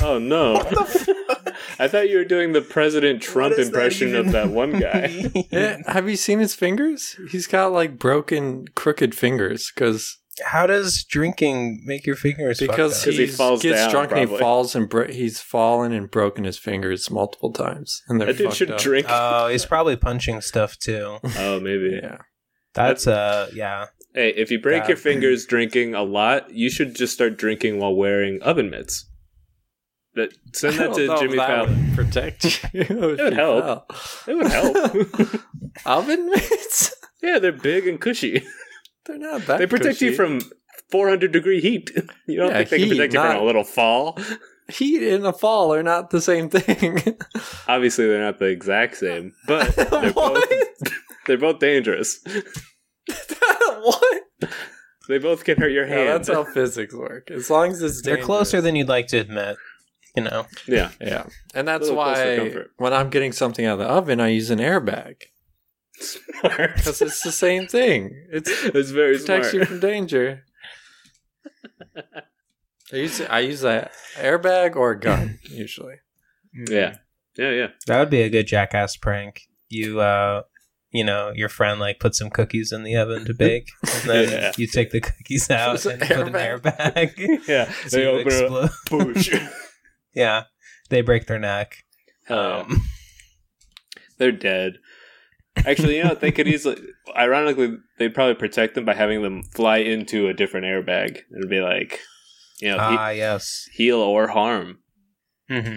[0.02, 0.56] Oh no!
[1.80, 4.80] I thought you were doing the President Trump What does that impression of that one
[4.80, 5.30] guy.
[5.36, 7.16] Yeah, eh, have you seen his fingers?
[7.30, 12.60] He's got like broken, crooked fingers because How does drinking make your fingers?
[12.60, 13.12] because up?
[13.14, 14.36] he he falls gets down, drunk and probably.
[14.36, 18.38] he falls and bro- he's fallen and broken his fingers multiple times and they're That
[18.38, 18.80] dude fucked should up.
[18.80, 19.08] drink.
[19.10, 21.18] Oh, he's probably punching stuff too.
[21.38, 22.00] oh, maybe.
[22.02, 22.18] Yeah,
[22.74, 23.88] That's uh, yeah.
[24.14, 24.90] Hey, if you break God.
[24.90, 29.10] your fingers drinking a lot, you should just start drinking while wearing oven mitts.
[30.16, 31.86] That send I that don't to if Jimmy that Fallon.
[31.88, 32.82] would protect you.
[32.82, 33.92] It would help.
[34.28, 35.42] It would help.
[35.86, 36.96] Oven mitts?
[37.22, 38.44] yeah, they're big and cushy.
[39.08, 39.58] They're not that.
[39.60, 40.42] They protect you from
[40.92, 41.92] 400 degree heat.
[42.28, 44.18] You don't Yeah, think they can protect you not- from a little fall?
[44.70, 47.18] heat and a fall are not the same thing.
[47.70, 50.44] Obviously, they're not the exact same, but they're both
[51.26, 52.20] they're both dangerous.
[53.82, 54.24] what?
[55.08, 57.32] They both can hurt your Yeah, that's how physics work.
[57.32, 59.56] As long as it's They're closer than you'd like to admit.
[60.18, 60.48] You know.
[60.68, 60.90] yeah.
[61.00, 64.60] Yeah, and that's why when I'm getting something out of the oven, I use an
[64.60, 65.16] airbag
[66.00, 66.72] Smart.
[66.76, 68.26] because it's the same thing.
[68.32, 69.54] It's It's very protects smart.
[69.54, 70.44] you from danger.
[72.94, 75.96] I use I use a airbag or a gun usually.
[76.54, 76.98] Yeah.
[77.38, 77.68] Yeah, yeah.
[77.88, 79.42] That would be a good jackass prank.
[79.70, 80.44] You uh
[80.92, 84.30] you know, your friend like put some cookies in the oven to bake, and then
[84.32, 84.52] Yeah.
[84.58, 87.14] you take the cookies out It's an and put an airbag.
[87.16, 87.48] airbag.
[87.48, 87.72] Yeah.
[87.88, 88.72] so They you open it up.
[89.16, 89.50] explode.
[90.14, 90.44] Yeah,
[90.90, 91.84] they break their neck.
[92.26, 92.62] Hell.
[92.62, 92.84] Um,
[94.18, 94.80] They're dead.
[95.66, 96.78] Actually, you know, they could easily.
[97.16, 101.20] Ironically, they'd probably protect them by having them fly into a different airbag.
[101.36, 102.00] It'd be like,
[102.60, 103.68] you know, he- ah, yes.
[103.74, 104.80] heal or harm.
[105.50, 105.68] Mm-hmm.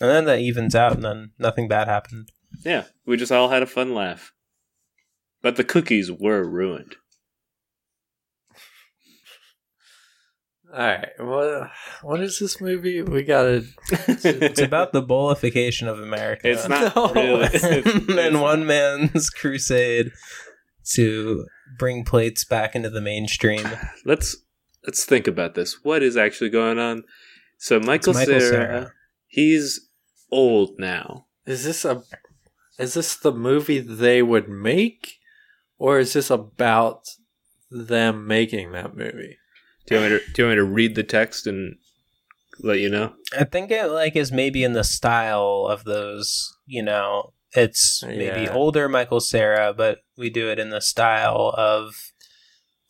[0.00, 2.30] And then that evens out, and then nothing bad happened.
[2.64, 4.32] Yeah, we just all had a fun laugh.
[5.42, 6.96] But the cookies were ruined.
[10.74, 11.70] All right, what
[12.02, 13.00] what is this movie?
[13.00, 13.64] We got it.
[14.08, 16.50] It's about the bowlification of America.
[16.50, 17.12] It's not No.
[17.12, 17.48] really.
[17.52, 20.10] It's, and one man's crusade
[20.94, 21.46] to
[21.78, 23.64] bring plates back into the mainstream.
[24.04, 24.36] let's
[24.84, 25.84] let's think about this.
[25.84, 27.04] What is actually going on?
[27.58, 28.92] So Michael, Michael Cera, Cera.
[29.28, 29.88] he's
[30.32, 31.26] old now.
[31.46, 32.02] Is this a?
[32.80, 35.20] Is this the movie they would make,
[35.78, 37.06] or is this about
[37.70, 39.38] them making that movie?
[39.86, 41.76] Do you want me to, do you want me to read the text and
[42.60, 43.14] let you know?
[43.38, 48.42] I think it like is maybe in the style of those, you know, it's maybe
[48.42, 48.52] Yeah.
[48.52, 52.12] older Michael Cera, but we do it in the style of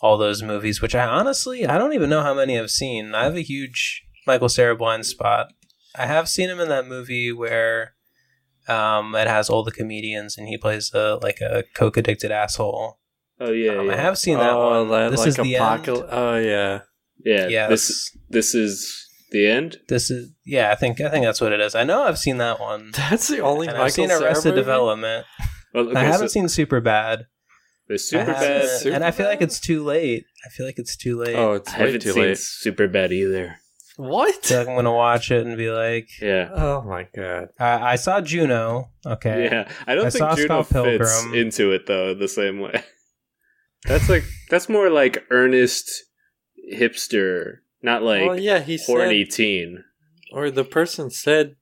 [0.01, 3.15] all those movies, which I honestly I don't even know how many I've seen.
[3.15, 5.49] I have a huge Michael Cera blind spot.
[5.97, 7.95] I have seen him in that movie where
[8.69, 12.99] um it has all the comedians and he plays a like a coke addicted asshole.
[13.47, 14.91] Oh yeah, Um, I have seen that oh, one.
[14.91, 16.09] that- this like is the apocal- end.
[16.11, 16.81] Oh yeah,
[17.25, 17.49] yeah.
[17.49, 18.91] Yeah, This this is
[19.31, 19.79] the end.
[19.89, 21.75] This is yeah, I think I think that's what it is.
[21.75, 22.91] I know I've seen that one.
[22.97, 24.61] that's the only And I've seen Cera Arrested movie?
[24.61, 25.27] Development.
[25.73, 27.27] Well, okay, I haven't so seen Super Bad.
[27.89, 28.69] there's super bad.
[28.69, 30.25] Super and I feel like it's too late.
[30.47, 31.35] I feel like it's too late.
[31.37, 32.39] Oh, it's way haven't too seen late.
[32.39, 33.57] super bad either.
[33.97, 34.35] What?
[34.47, 36.49] feel like I'm gonna watch it and be like, Yeah.
[36.53, 37.49] Oh my god.
[37.61, 38.91] I, I saw Juno.
[39.07, 39.45] Okay.
[39.45, 41.35] Yeah, I don't I think saw Juno Scott fits Pilgrim.
[41.35, 42.83] into it though the same way.
[43.85, 46.05] That's like that's more like earnest
[46.73, 49.85] hipster, not like well, yeah, he horny said, teen.
[50.33, 51.57] or the person said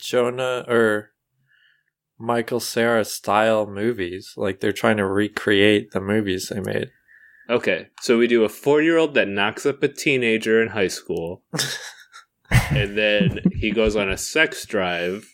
[0.00, 1.10] Jonah or
[2.18, 4.34] Michael Cera style movies.
[4.36, 6.90] Like they're trying to recreate the movies they made.
[7.48, 11.42] Okay, so we do a four-year-old that knocks up a teenager in high school,
[12.50, 15.31] and then he goes on a sex drive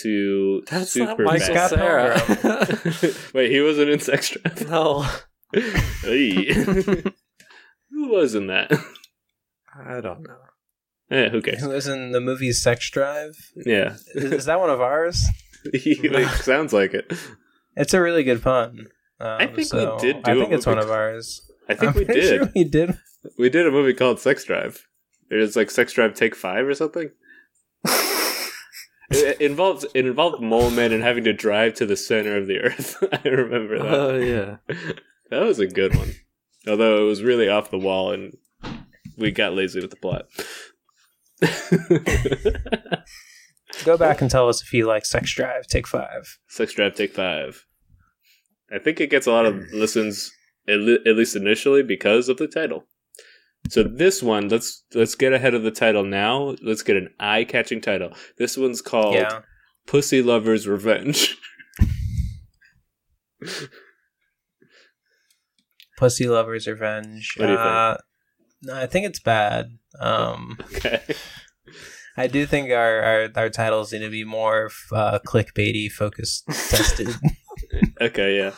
[0.00, 3.14] to That's not super Michael Scott Cera.
[3.34, 4.68] Wait, he wasn't in sex drive.
[4.68, 5.06] no.
[6.02, 6.52] Hey.
[7.90, 8.72] Who was in that?
[9.78, 10.36] I don't know.
[11.10, 11.60] Eh, who cares?
[11.60, 13.36] Who was in the movie Sex Drive?
[13.54, 15.22] Yeah, Is, is that one of ours?
[15.64, 17.12] It sounds like it.
[17.76, 18.86] It's a really good pun.
[19.20, 21.42] Um, I think we did do I a think it's one of ours.
[21.68, 22.24] I think I'm we did.
[22.40, 22.98] Sure we did.
[23.38, 24.86] We did a movie called Sex Drive.
[25.28, 27.10] There's like Sex Drive Take Five or something.
[29.12, 32.46] It, it involved it involved mole men and having to drive to the center of
[32.46, 33.02] the earth.
[33.24, 33.94] I remember that.
[33.94, 34.56] Oh yeah.
[35.30, 36.12] that was a good one.
[36.68, 38.36] Although it was really off the wall and
[39.16, 40.26] we got lazy with the plot.
[43.84, 45.66] Go back and tell us if you like Sex Drive.
[45.66, 46.38] Take five.
[46.48, 47.66] Sex Drive Take Five.
[48.72, 50.32] I think it gets a lot of listens,
[50.68, 52.86] at, le- at least initially, because of the title.
[53.68, 56.56] So this one, let's let's get ahead of the title now.
[56.62, 58.12] Let's get an eye-catching title.
[58.36, 59.42] This one's called Yeah.
[59.86, 61.36] "Pussy Lover's Revenge."
[65.96, 67.34] Pussy Lover's Revenge.
[67.36, 67.68] What do you think?
[67.68, 67.96] Uh,
[68.62, 69.78] no, I think it's bad.
[69.98, 71.02] Um, okay.
[72.16, 77.08] I do think our, our, our titles need to be more uh, clickbaity, focus tested.
[78.00, 78.36] Okay.
[78.36, 78.52] Yeah.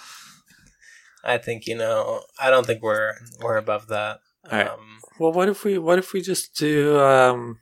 [1.23, 2.23] I think you know.
[2.40, 4.19] I don't think we're we're above that.
[4.50, 4.68] All right.
[4.68, 7.59] Um, Well, what if we what if we just do um,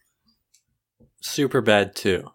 [1.21, 2.31] super bad too?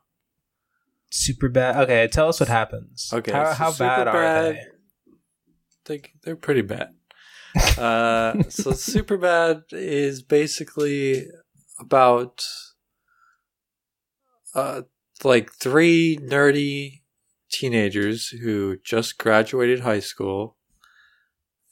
[1.09, 1.77] super bad.
[1.83, 3.09] Okay, tell us what happens.
[3.13, 4.61] Okay, how, so how bad Superbad- are they?
[5.85, 6.93] They they're pretty bad.
[7.77, 11.25] Uh, so super bad is basically
[11.79, 12.43] about
[14.53, 14.81] uh
[15.23, 17.01] like three nerdy
[17.51, 20.56] teenagers who just graduated high school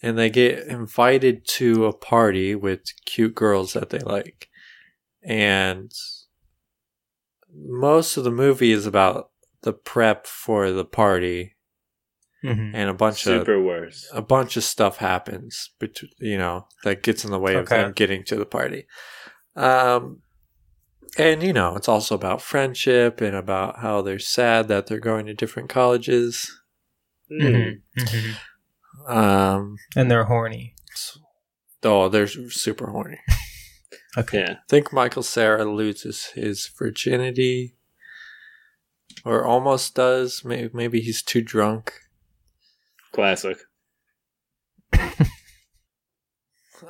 [0.01, 4.49] and they get invited to a party with cute girls that they like
[5.23, 5.91] and
[7.53, 9.31] most of the movie is about
[9.61, 11.55] the prep for the party
[12.43, 12.71] Mhm.
[12.75, 14.07] and a bunch of Super worse.
[14.13, 17.93] a bunch of stuff happens, bet- you know, that gets in the way of them
[17.93, 18.85] getting to the party.
[19.55, 20.21] Um,
[21.17, 25.25] and you know, it's also about friendship and about how they're sad that they're going
[25.25, 26.51] to different colleges.
[27.29, 27.45] Hmm.
[27.97, 28.35] Mhm.
[29.07, 30.73] Um, And they're horny.
[31.83, 33.19] oh, they're super horny.
[34.17, 34.39] Okay.
[34.39, 34.51] Yeah.
[34.53, 37.75] I think Michael Cera loses his virginity,
[39.25, 40.43] or almost does.
[40.45, 41.91] Maybe, maybe he's too drunk.
[43.11, 43.57] Classic.
[44.97, 45.07] All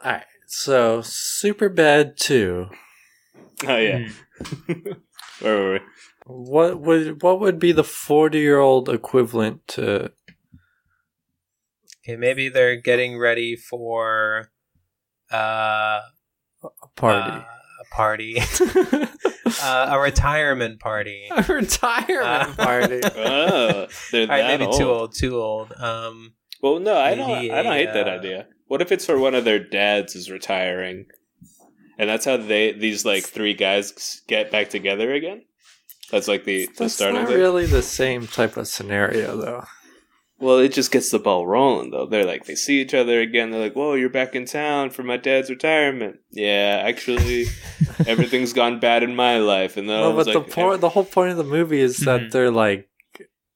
[0.03, 2.67] right, so super bad too.
[3.67, 4.07] Oh yeah.
[5.39, 5.79] Where were we?
[6.27, 10.11] What would what would be the forty year old equivalent to
[12.05, 14.51] Okay, maybe they're getting ready for
[15.33, 16.01] uh,
[16.63, 17.31] a party?
[17.31, 17.43] uh,
[17.81, 18.37] a party,
[19.63, 21.27] uh, a retirement party.
[21.35, 23.01] a retirement Uh, party.
[23.03, 25.73] Oh, they're All right, that maybe too old, too old.
[25.77, 27.27] Um, Well, no, I don't.
[27.27, 28.47] Maybe I don't hate that uh, idea.
[28.67, 31.07] What if it's for one of their dads is retiring,
[31.97, 35.41] and that's how they these like three guys get back together again?
[36.11, 37.33] That's like the the start not of it.
[37.33, 39.65] Not really the same type of scenario, though.
[40.37, 42.05] Well, it just gets the ball rolling though.
[42.05, 43.51] They're like they see each other again.
[43.51, 47.45] They're like, "Whoa, you're back in town for my dad's retirement." Yeah, actually,
[48.07, 50.81] everything's gone bad in my life, and then I No, was but the like, point,
[50.81, 52.31] the whole point of the movie is that Mhm.
[52.31, 52.89] they're like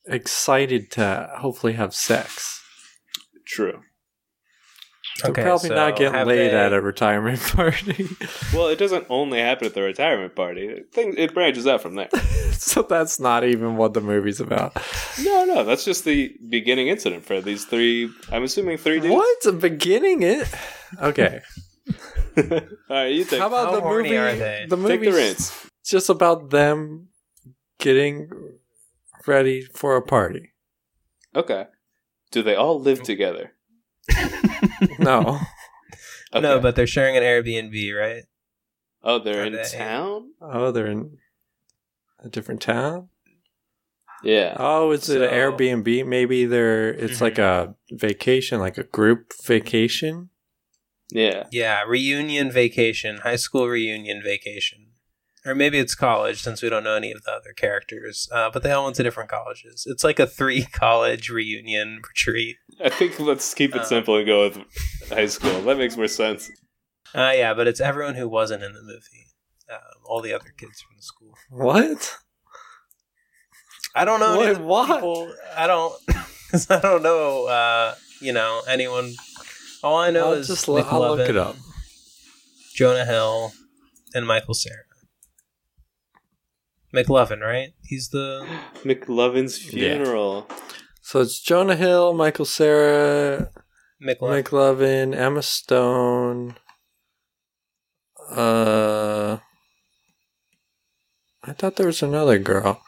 [0.05, 2.61] excited to hopefully have sex.
[3.45, 3.81] True.
[5.21, 8.08] They're Okay, probably so not getting laid they- at a retirement party.
[8.53, 10.84] Well, it doesn't only happen at the retirement party.
[10.91, 12.10] Things it branches out from there.
[12.51, 14.75] so that's not even what the movie's about.
[15.23, 18.10] No, no, that's just the beginning incident for these three.
[18.32, 19.13] I'm assuming three dudes.
[19.13, 20.23] What's a beginning?
[20.23, 20.47] It
[21.01, 21.41] okay.
[22.38, 22.43] All
[22.89, 23.39] right, you take.
[23.39, 24.17] How about How the horny movie?
[24.17, 24.65] are they?
[24.69, 25.65] The Take the movie's reins.
[25.86, 27.08] just about them
[27.79, 28.29] getting
[29.27, 30.53] ready for a party.
[31.36, 31.65] Okay.
[32.32, 33.53] Do they all live together?
[35.00, 35.39] No.
[36.34, 36.41] Okay.
[36.41, 38.24] No, but they're sharing an Airbnb, right?
[39.04, 40.32] oh, they're Are in they- town.
[40.41, 41.17] Oh, they're in
[42.24, 43.10] a different town.
[44.24, 44.56] Yeah.
[44.60, 46.06] Oh, is it an Airbnb?
[46.06, 46.89] Maybe they're.
[46.89, 47.22] It's Mhm.
[47.22, 50.30] like a vacation, like a group vacation.
[51.12, 51.45] Yeah.
[51.52, 54.88] Yeah, reunion vacation, high school reunion vacation.
[55.45, 58.28] Or maybe it's college since we don't know any of the other characters.
[58.32, 59.86] Uh, but they all went to different colleges.
[59.89, 62.58] It's like a three college reunion retreat.
[62.84, 63.86] I think let's keep it Uh.
[63.86, 64.60] simple and go with
[65.10, 65.62] high school.
[65.62, 66.49] That makes more sense.
[67.15, 69.28] Uh, yeah, but it's everyone who wasn't in the movie.
[69.71, 71.34] Um, all the other kids from the school.
[71.49, 72.17] What?
[73.95, 74.39] I don't know.
[74.41, 74.95] any What- what?
[74.97, 75.93] People, I don't.
[76.52, 77.45] 'cause I don't know.
[77.47, 79.13] Uh, you know anyone.
[79.84, 81.56] All I know I'll is just lo- I'll look it up.
[82.75, 83.54] Jonah Hill,
[84.13, 84.84] and Michael Cera.
[86.93, 87.69] McLovin, right?
[87.84, 88.47] He's the
[88.84, 89.95] McLovin's Yeah.
[89.95, 90.47] funeral.
[91.02, 93.49] So it's Jonah Hill, Michael Cera,
[94.02, 94.43] McLovin.
[94.43, 96.56] McLovin, Emma Stone,
[98.32, 99.38] uh,
[101.43, 102.82] I thought there was another girl.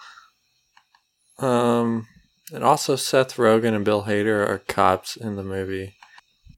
[1.40, 2.08] Um,
[2.54, 5.96] and also Seth Rogen and Bill Hader are cops in the movie.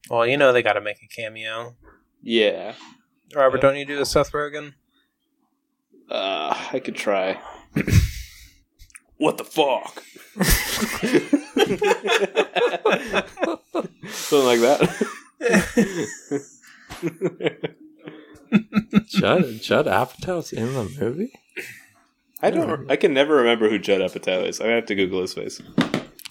[0.10, 1.76] Well, you know they got to make a cameo.
[2.22, 2.76] Yeah.
[3.34, 4.74] Robert, don't you do a Seth Rogen?
[6.10, 7.40] Uh, I could try.
[9.18, 10.04] what the fuck?
[14.10, 15.10] Something like that.
[19.08, 21.34] Judd Judd Apatow's in the movie.
[22.42, 22.90] I don't.
[22.92, 24.60] I can never remember who Judd Apatow is.
[24.60, 25.62] I have to Google his face.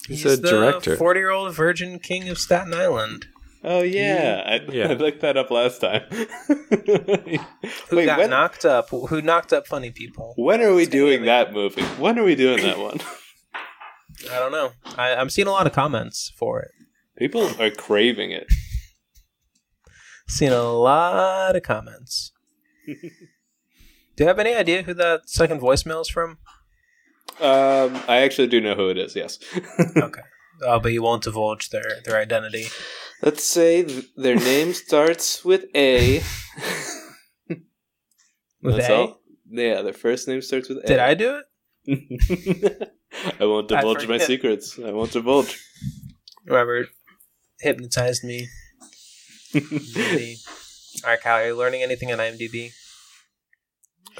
[0.07, 0.95] He's, a director.
[0.95, 3.27] Forty-year-old virgin king of Staten Island.
[3.63, 4.89] Oh yeah, I, Yeah.
[4.89, 6.03] I looked that up last time.
[6.11, 8.89] Who Wait, got when, knocked up?
[8.89, 10.33] Who knocked up funny people?
[10.37, 11.83] when are we doing that movie?
[11.83, 12.99] When are we doing that one?
[14.31, 14.71] I don't know.
[14.97, 16.71] I, I'm seeing a lot of comments for it.
[17.17, 18.47] People are craving it.
[20.27, 22.31] Seen a lot of comments.
[22.87, 26.37] Do you have any idea who that second voicemail is from?
[27.39, 29.15] Um, I actually do know who it is.
[29.15, 29.39] Yes.
[29.97, 30.21] Okay.
[30.65, 32.67] Oh, but you won't divulge their, their identity.
[33.21, 36.21] Let's say th- their name starts with A.
[38.61, 38.95] With That's A?
[38.95, 39.19] all.
[39.49, 40.87] Yeah, their first name starts with A.
[40.87, 41.41] Did I do
[41.85, 42.91] it?
[43.39, 44.79] I won't I divulge my secrets.
[44.79, 45.59] I won't divulge.
[46.47, 46.87] Robert
[47.59, 48.47] hypnotized me.
[49.55, 49.61] All
[51.05, 52.71] right, Kyle, are you learning anything on IMDb?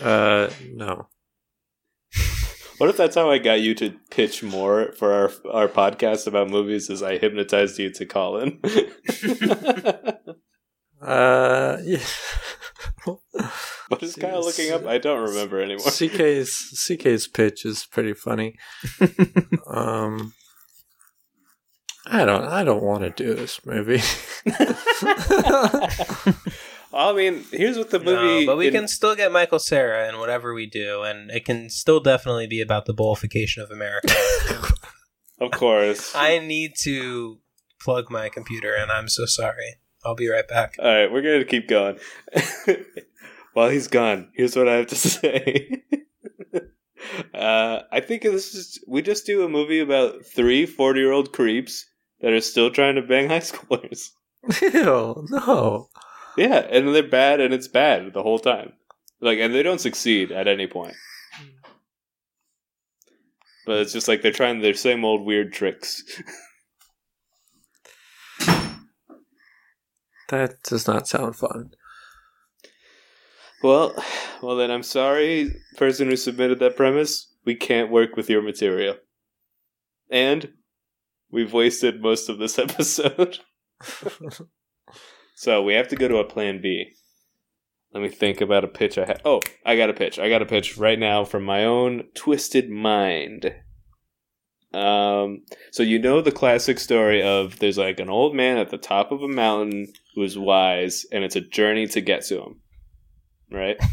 [0.02, 1.08] Uh, no.
[2.84, 6.50] What if that's how I got you to pitch more for our our podcast about
[6.50, 6.90] movies?
[6.90, 8.60] Is I hypnotized you to call in?
[11.02, 12.00] Uh, yeah.
[13.90, 14.86] what is Kyle looking up?
[14.86, 15.88] I don't remember anymore.
[15.88, 18.58] CK's CK's pitch is pretty funny.
[19.68, 20.34] um,
[22.06, 24.02] I don't I don't want to do this movie.
[26.94, 28.46] I mean, here's what the No, movie.
[28.46, 31.70] but we in- can still get Michael Cera in whatever we do, and it can
[31.70, 34.14] still definitely be about the bowlification of America.
[35.42, 36.14] of course.
[36.16, 37.40] I need to
[37.82, 39.76] plug my computer, and I'm so sorry.
[40.06, 40.76] I'll be right back.
[40.80, 41.98] All right, we're gonna keep going.
[43.54, 45.84] While he's gone, here's what I have to say.
[47.34, 51.32] uh, I think this is we just do a movie about three 40 year old
[51.34, 51.86] creeps
[52.22, 54.10] that are still trying to bang high schoolers.
[54.62, 55.88] Ew, no.
[56.38, 58.74] Yeah, and they're bad, and it's bad the whole time.
[59.22, 60.96] Like, and they don't succeed at any point.
[63.66, 66.04] But it's just like they're trying their same old weird tricks.
[70.30, 71.72] That does not sound fun.
[73.62, 73.94] Well,
[74.42, 77.32] well then I'm sorry, person who submitted that premise.
[77.46, 78.96] We can't work with your material.
[80.10, 80.54] And
[81.32, 83.40] we've wasted most of this episode.
[85.36, 86.94] so we have to go to a plan B.
[87.94, 89.22] Let me think about a pitch I have.
[89.24, 90.18] Oh, I got a pitch.
[90.18, 93.54] I got a pitch right now from my own twisted mind.
[94.74, 98.80] Um, so you know the classic story of there's like an old man at the
[98.80, 102.62] top of a mountain who's wise, and it's a journey to get to him.
[103.52, 103.78] Right?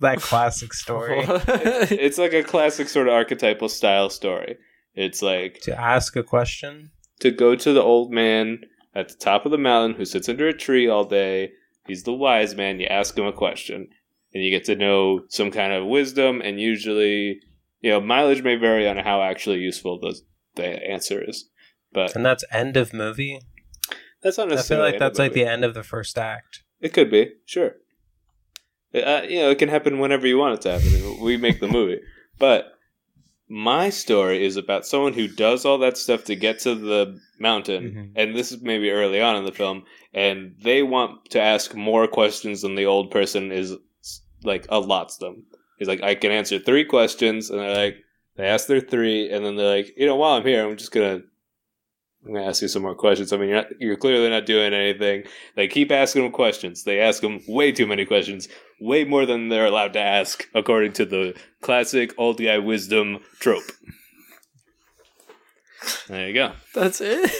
[0.00, 1.20] That classic story.
[1.28, 4.56] it's like a classic sort of archetypal style story.
[4.96, 6.90] It's like to ask a question.
[7.20, 8.62] to go to the old man
[8.94, 11.52] at the top of the mountain who sits under a tree all day.
[11.86, 12.78] He's the wise man.
[12.80, 13.88] You ask him a question,
[14.32, 16.40] and you get to know some kind of wisdom.
[16.40, 17.40] And usually,
[17.80, 20.20] you know, mileage may vary on how actually useful the
[20.54, 21.48] the answer is.
[21.92, 23.40] But And that's end of movie.
[24.22, 26.62] that's not I feel necessarily like that's like the end of the first act.
[26.80, 27.76] It could be, sure.
[28.94, 31.20] Uh, you know, it can happen whenever you want it to happen.
[31.22, 32.00] We make the movie.
[32.38, 32.72] But
[33.54, 37.82] my story is about someone who does all that stuff to get to the mountain,
[37.84, 38.10] Mhm.
[38.16, 39.84] and this is maybe early on in the film,
[40.14, 43.76] and they want to ask more questions than the old person is
[44.42, 45.44] like allots them.
[45.78, 47.96] He's like, I can answer three questions, and they're like,
[48.36, 50.92] they ask their three, and then they're like, you know, while I'm here, I'm just
[50.92, 51.22] gonna.
[52.24, 53.32] I'm gonna ask you some more questions.
[53.32, 55.24] I mean, you're, not, you're clearly not doing anything.
[55.56, 56.84] They keep asking them questions.
[56.84, 58.48] They ask them way too many questions,
[58.80, 63.72] way more than they're allowed to ask, according to the classic old guy wisdom trope.
[66.08, 66.52] There you go.
[66.74, 67.30] That's it.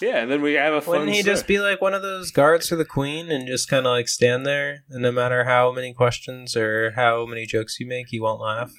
[0.00, 0.92] Yeah, and then we have a fun.
[0.92, 1.34] Wouldn't he story.
[1.34, 4.08] just be like one of those guards for the queen and just kind of like
[4.08, 8.20] stand there, and no matter how many questions or how many jokes you make, he
[8.20, 8.72] won't laugh?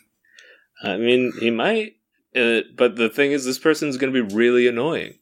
[0.84, 1.94] I mean, he might,
[2.36, 5.16] uh, but the thing is, this person's going to be really annoying,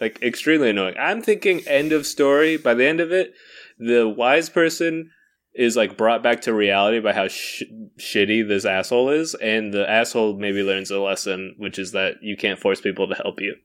[0.00, 0.94] like extremely annoying.
[0.98, 2.56] I'm thinking end of story.
[2.56, 3.32] By the end of it,
[3.78, 5.10] the wise person
[5.54, 7.64] is like brought back to reality by how sh-
[7.98, 12.36] shitty this asshole is, and the asshole maybe learns a lesson, which is that you
[12.36, 13.56] can't force people to help you.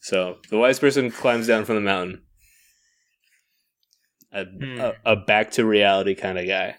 [0.00, 2.22] So the wise person climbs down from the mountain.
[4.32, 4.80] A, Hmm.
[4.80, 6.76] a, a back to reality kind of guy.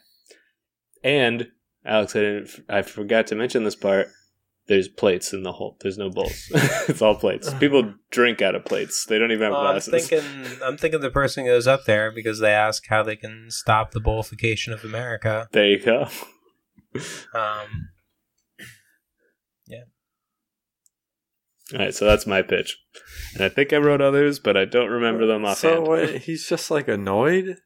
[1.04, 1.52] And
[1.86, 2.50] Alex, I didn't.
[2.70, 4.08] I forgot to mention this part.
[4.68, 5.76] There's plates in the hole.
[5.82, 6.48] There's no bowls.
[6.88, 7.54] it's all plates.
[7.56, 9.06] People drink out of plates.
[9.06, 10.08] They don't even have Well, I'm glasses.
[10.08, 10.30] thinking,
[10.64, 14.00] I'm thinking the person goes up there because they ask how they can stop the
[14.00, 15.50] bowlification of America.
[15.52, 16.08] There you go.
[17.34, 17.90] Um,
[19.68, 19.84] yeah.
[21.74, 22.78] All right, so that's my pitch,
[23.34, 25.88] and I think I wrote others, but I don't remember them So offhand.
[25.88, 27.58] wait, he's just like annoyed.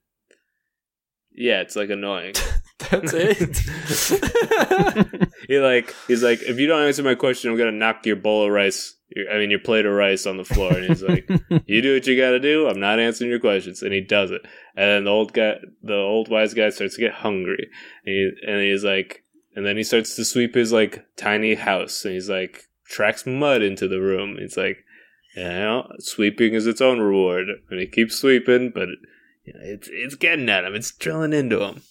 [1.38, 2.34] Yeah, it's like annoying.
[2.90, 3.58] That's it.
[5.48, 8.46] he like he's like, if you don't answer my question, I'm gonna knock your bowl
[8.46, 8.96] of rice.
[9.10, 10.74] Your, I mean, your plate of rice on the floor.
[10.74, 11.30] And he's like,
[11.66, 12.68] you do what you got to do.
[12.68, 14.42] I'm not answering your questions, and he does it.
[14.76, 17.70] And then the old guy, the old wise guy, starts to get hungry,
[18.06, 19.24] and, he, and he's like,
[19.56, 23.62] and then he starts to sweep his like tiny house, and he's like, tracks mud
[23.62, 24.38] into the room.
[24.40, 24.84] He's like,
[25.36, 28.90] you know, sweeping is its own reward, and he keeps sweeping, but
[29.48, 30.76] you know, it's it's getting at him.
[30.76, 31.82] It's drilling into him.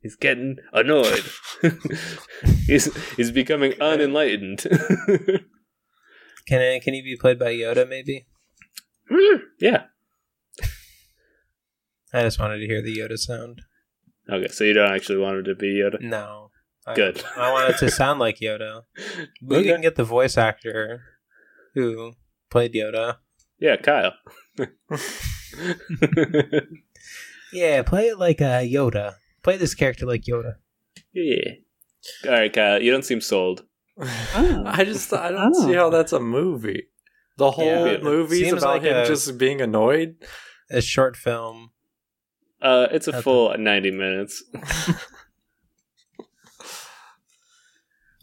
[0.00, 1.24] He's getting annoyed.
[2.66, 4.60] he's he's becoming unenlightened.
[6.46, 7.86] can can he be played by Yoda?
[7.88, 8.26] Maybe.
[9.10, 9.82] Mm, yeah.
[12.12, 13.62] I just wanted to hear the Yoda sound.
[14.30, 16.00] Okay, so you don't actually want him to be Yoda.
[16.00, 16.50] No.
[16.86, 17.22] I, Good.
[17.36, 18.82] I want it to sound like Yoda.
[19.44, 19.68] We Okay.
[19.72, 21.02] can get the voice actor
[21.74, 22.12] who
[22.50, 23.16] played Yoda.
[23.58, 24.14] Yeah, Kyle.
[27.52, 29.14] Yeah, play it like uh, Yoda.
[29.42, 30.54] Play this character like Yoda.
[31.12, 31.52] yeah.
[32.24, 32.80] All right, Kyle.
[32.82, 33.64] You don't seem sold.
[34.00, 35.66] I just I don't Oh.
[35.66, 36.84] see how that's a movie.
[37.36, 40.16] The whole Yeah, it movie's about like him a- just being annoyed.
[40.70, 41.70] A short film.
[42.62, 43.22] Uh, it's a Okay.
[43.22, 44.42] full ninety minutes.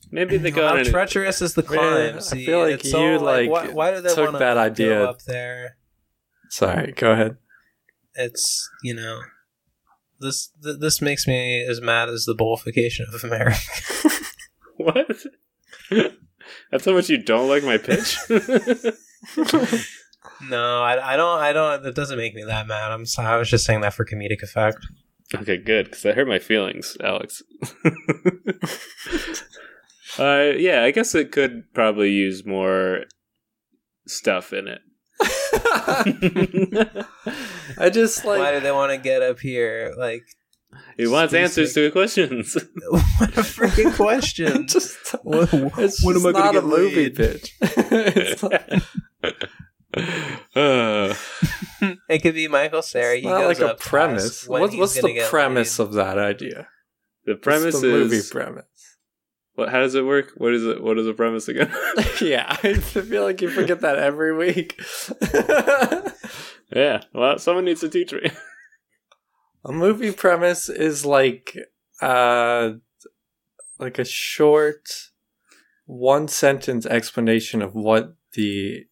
[0.10, 0.80] Maybe they go How on.
[0.80, 2.18] An, treacherous is the Man, climb?
[2.18, 4.60] I feel like it's so, you, like, why, why do they took wanna that go
[4.62, 5.76] idea- up there?
[6.50, 7.38] Sorry, go ahead.
[8.18, 9.22] It's you know,
[10.20, 13.57] this th- this makes me as mad as the bowlification of America.
[14.78, 15.07] what?
[16.72, 18.18] That's how much you don't like my pitch.
[20.49, 21.39] no, I, I don't.
[21.39, 21.84] I don't.
[21.84, 22.91] That doesn't make me that mad.
[22.91, 23.28] I'm sorry.
[23.28, 24.80] I was just saying that for comedic effect.
[25.34, 27.43] okay, good because I hurt my feelings, Alex.
[30.20, 33.03] uh, yeah, I guess it could probably use more
[34.07, 34.82] stuff in it.
[37.78, 38.40] I just like.
[38.40, 39.94] why do they want to get up here?
[39.98, 40.24] Like,
[40.98, 41.44] he wants Basic.
[41.44, 42.54] answers to questions.
[42.90, 44.68] what a freaking question!
[44.70, 47.16] just What- it's when just am I gonna not a movie laid?
[47.16, 47.56] pitch.
[47.62, 48.84] It's not-
[50.56, 51.16] Uh,
[52.10, 53.16] it could be Michael Cera.
[53.16, 54.26] it's He not goes like a up to premise.
[54.44, 55.86] ask when What, what's the premise laid.
[55.88, 56.68] of that idea?
[57.26, 58.66] the premise the movie premise.
[59.58, 59.70] What?
[59.70, 60.32] How does it work?
[60.38, 60.82] What is it?
[60.82, 61.72] What is the premise again?
[62.22, 64.80] yeah, I feel like you forget that every week.
[66.74, 67.01] yeah.
[67.14, 68.30] Well, someone needs to teach me.
[69.66, 71.58] a movie premise is like
[72.01, 72.72] uh
[73.80, 75.10] like a short
[75.86, 78.86] one sentence explanation of what the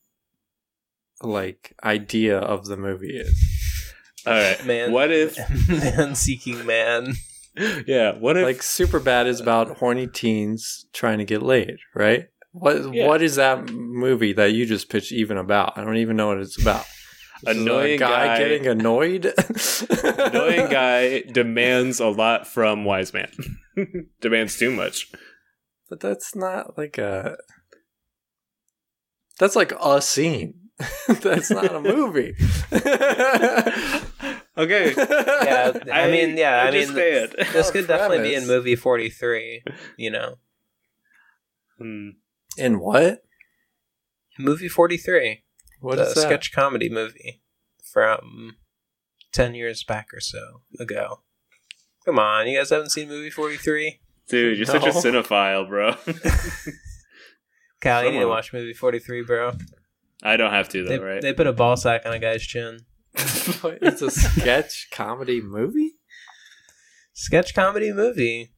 [1.21, 3.93] like idea of the movie is.
[4.25, 4.65] All right.
[4.65, 5.37] Man, What if?
[5.69, 7.13] man seeking man?
[7.87, 8.13] Yeah.
[8.17, 8.43] What if?
[8.43, 12.27] Like super bad is about horny teens trying to get laid, right?
[12.51, 13.07] What Yeah.
[13.07, 15.77] what is that movie that you just pitched even about?
[15.77, 16.85] I don't even know what it's about.
[17.43, 19.25] This is a Annoying guy- getting annoyed.
[20.03, 23.29] annoying guy demands a lot from wise man.
[24.21, 25.11] demands too much.
[25.89, 27.37] But that's not like a.
[29.37, 30.53] That's like a scene.
[31.21, 32.35] that's not a movie.
[34.57, 34.93] Okay.
[35.45, 37.35] Yeah, I, mean, yeah, I, mean, understand.
[37.53, 39.63] this A could definitely be in movie forty three.
[39.97, 40.35] You know,
[41.77, 42.09] Hmm.
[42.57, 43.23] In what?
[44.39, 45.43] movie forty three,
[45.81, 46.21] What the is that?
[46.21, 47.41] sketch comedy movie
[47.83, 48.55] from
[49.33, 51.21] ten years back or so ago.
[52.05, 53.99] Come on, you guys haven't seen movie forty three?
[54.29, 55.21] Dude, you're such a No.
[55.21, 55.95] cinephile, bro.
[57.81, 59.53] Cal, you need to watch movie forty three, bro.
[60.23, 61.21] I don't have to though, They, right?
[61.21, 62.79] they put a ball sack on a guy's chin.
[63.81, 65.91] it's a sketch comedy movie
[67.13, 68.51] Sketch comedy movie.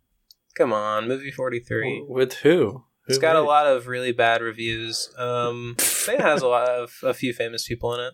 [0.57, 2.03] Come on, movie forty three.
[2.07, 2.85] with who?
[3.07, 5.13] It's Who got a lot of really bad reviews.
[5.17, 5.75] Um,
[6.09, 8.13] it has a lot of a few famous people in it.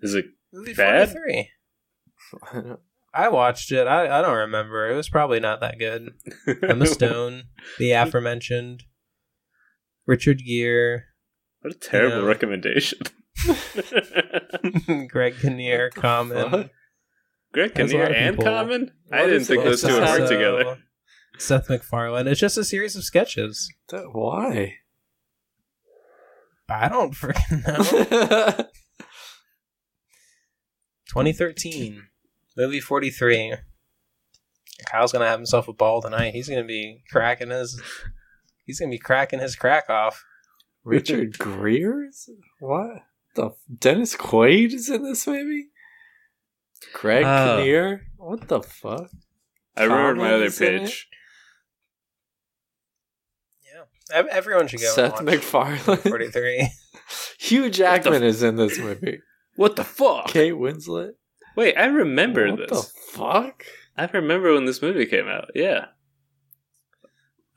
[0.00, 0.26] Is it?
[0.52, 1.10] Movie Bad?
[1.10, 2.74] 43.
[3.14, 3.86] I watched it.
[3.86, 4.90] I, I don't remember.
[4.90, 6.10] It was probably not that good.
[6.62, 7.44] Emma Stone,
[7.78, 8.82] the aforementioned,
[10.06, 11.04] Richard Gere,
[11.60, 12.26] what a terrible Yeah.
[12.28, 12.98] recommendation.
[15.08, 16.50] Greg Kinnear, Common.
[16.50, 16.70] What?
[17.52, 18.50] Greg Kinnear and people.
[18.52, 18.92] Common?
[19.12, 20.66] I didn't think those two would work together.
[20.66, 20.76] Uh,
[21.38, 22.26] Seth MacFarlane.
[22.28, 23.72] It's just a series of sketches.
[23.88, 24.74] That- Why?
[26.68, 27.66] I don't freaking
[28.60, 28.64] know.
[31.08, 32.04] 2013,
[32.56, 33.54] movie 43.
[34.86, 36.32] Kyle's gonna have himself a ball tonight.
[36.32, 37.80] He's gonna be cracking his.
[38.64, 40.24] He's gonna be cracking his crack off.
[40.84, 42.04] Richard Greer?
[42.06, 42.30] Is
[42.60, 43.02] what?
[43.34, 45.68] The Dennis Quaid is in this movie?
[46.92, 47.58] Craig Oh.
[47.58, 48.06] Kinnear?
[48.16, 49.10] What the fuck?
[49.76, 50.80] I remembered my other Common's in it?
[50.82, 51.08] pitch.
[54.12, 54.92] Yeah, everyone should go.
[54.92, 55.78] Seth and MacFarlane.
[55.98, 56.68] Forty three.
[57.38, 59.20] Hugh Jackman is in this movie.
[59.56, 60.26] What the fuck?
[60.28, 61.12] Kate Winslet.
[61.56, 62.92] Wait, I remember what this.
[62.92, 63.64] the fuck?
[63.96, 65.50] I remember when this movie came out.
[65.54, 65.86] Yeah,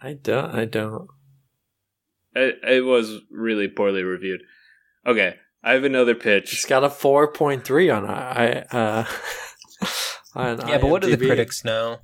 [0.02, 0.54] I don't.
[0.54, 1.08] I don't.
[2.36, 4.42] it, it was really poorly reviewed.
[5.06, 6.54] Okay, I have another pitch.
[6.54, 8.64] It's got a four point three on I.
[8.72, 9.06] Uh,
[10.36, 12.00] on Yeah, but what do the critics know?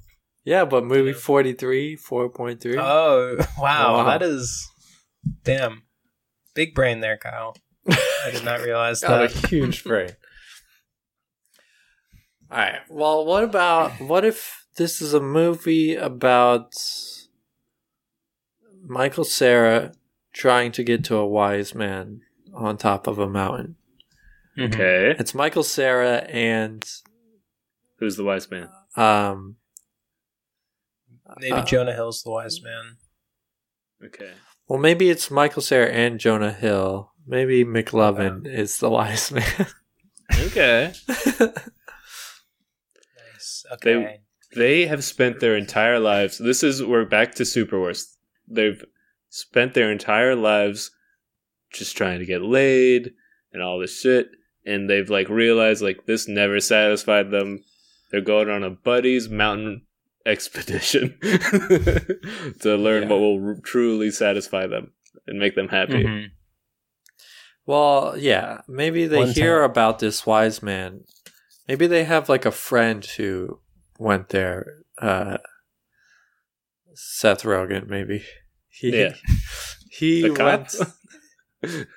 [0.45, 2.78] Yeah, but movie forty three, four point three.
[2.78, 4.03] Oh wow, Wow.
[4.05, 4.68] that is
[5.43, 5.84] damn
[6.55, 7.55] big brain there, Kyle.
[7.88, 9.43] I did not realize got that.
[9.43, 10.12] a huge brain.
[12.51, 12.80] All right.
[12.89, 16.72] Well, what about what if this is a movie about
[18.86, 19.91] Michael Cera
[20.34, 22.22] trying to get to a wise man
[22.60, 23.76] on top of a mountain?
[24.57, 24.74] Mhm.
[24.74, 26.84] Okay, It's Michael Cera and
[27.99, 28.70] who's the wise man?
[28.95, 29.55] um
[31.39, 32.97] Maybe Uh, Jonah Hill's the wise man.
[34.03, 34.32] Okay,
[34.68, 37.14] well maybe it's Michael Cera and Jonah Hill.
[37.28, 39.68] Maybe McLovin is the wise man.
[40.47, 40.93] okay.
[43.34, 43.66] Nice.
[43.74, 44.20] Okay.
[44.55, 46.38] They have spent their entire lives.
[46.39, 48.18] This is we're back to Super Worst.
[48.47, 48.84] They've
[49.30, 50.91] spent their entire lives
[51.72, 53.11] just trying to get laid
[53.53, 54.30] and all this shit,
[54.65, 57.63] and they've like realized like this never satisfied them.
[58.11, 59.86] They're going on a buddies mountain
[60.26, 63.09] expedition to learn Yeah.
[63.09, 64.91] what will r- truly satisfy them
[65.28, 66.03] and make them happy.
[66.03, 66.26] Mhm.
[67.65, 68.61] Well, yeah.
[68.67, 69.70] Maybe they One hear time.
[69.72, 71.01] about this wise man.
[71.67, 73.59] Maybe they have like a friend who
[73.99, 74.65] went there.
[74.97, 75.38] Uh,
[76.95, 78.24] Seth Rogen, maybe.
[78.70, 79.13] He, Yeah.
[79.91, 80.45] He The cop?
[80.45, 80.76] went.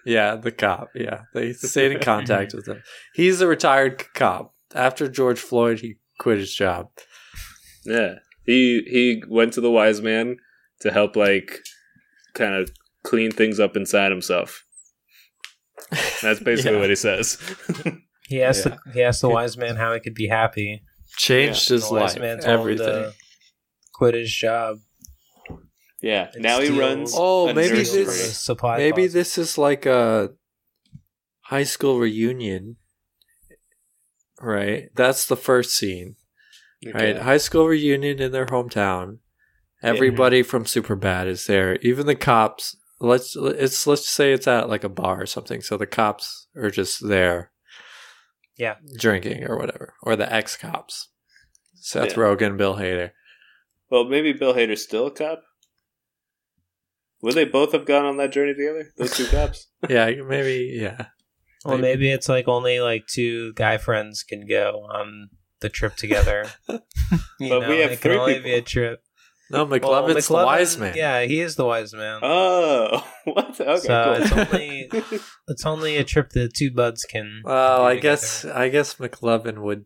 [0.05, 0.89] Yeah, the cop.
[0.95, 2.83] Yeah, they stayed in contact with him.
[3.15, 4.55] He's a retired cop.
[4.75, 6.89] After George Floyd, he quit his job.
[7.85, 8.17] Yeah.
[8.45, 10.37] He he went to the wise man
[10.81, 11.61] to help like
[12.35, 12.71] kind of
[13.05, 14.65] clean things up inside himself.
[16.23, 16.81] That's basically Yeah.
[16.81, 17.39] what he says.
[18.27, 18.77] He asked Yeah.
[18.87, 20.83] the he asked the wise man how he could be happy.
[21.17, 22.21] Changed his the wise life.
[22.23, 22.87] man told him Everything.
[22.87, 23.15] to
[23.95, 24.79] quit his job.
[26.03, 26.31] Yeah.
[26.35, 28.77] And Now he runs Oh, a maybe this- supply.
[28.79, 29.13] Maybe closet.
[29.15, 30.31] this is like a
[31.43, 32.77] high school reunion.
[34.41, 34.89] Right?
[34.95, 36.17] That's the first scene.
[36.87, 37.13] Okay.
[37.15, 37.23] Right?
[37.23, 39.19] High school reunion in their hometown.
[39.83, 41.77] Everybody from Superbad is there.
[41.77, 42.77] Even the cops.
[43.01, 45.61] Let's it's let's say it's at like a bar or something.
[45.61, 47.51] So the cops are just there.
[48.57, 48.77] Yeah.
[48.97, 49.95] Drinking or whatever.
[50.03, 51.09] Or the ex cops.
[51.75, 52.15] Seth Yeah.
[52.17, 53.11] Rogen, Bill Hader.
[53.91, 55.43] Well, maybe Bill Hader's still a cop.
[57.23, 58.93] Would they both have gone on that journey together?
[58.97, 59.69] Those two cops?
[59.89, 61.07] Yeah, maybe yeah.
[61.65, 65.29] Well, maybe it's like only like two guy friends can go on
[65.61, 66.47] the trip together.
[67.39, 68.45] You But we have it can three only people.
[68.51, 69.03] be a trip.
[69.51, 70.95] No, Well, McLovin's the wise man.
[70.97, 72.21] Yeah, he is the wise man.
[72.23, 73.61] Oh, what?
[73.61, 74.23] Okay, So cool.
[74.23, 74.89] it's only-
[75.49, 77.43] It's only a trip that two buds can.
[77.45, 78.01] Well, do I together.
[78.17, 79.85] guess I guess McLovin would.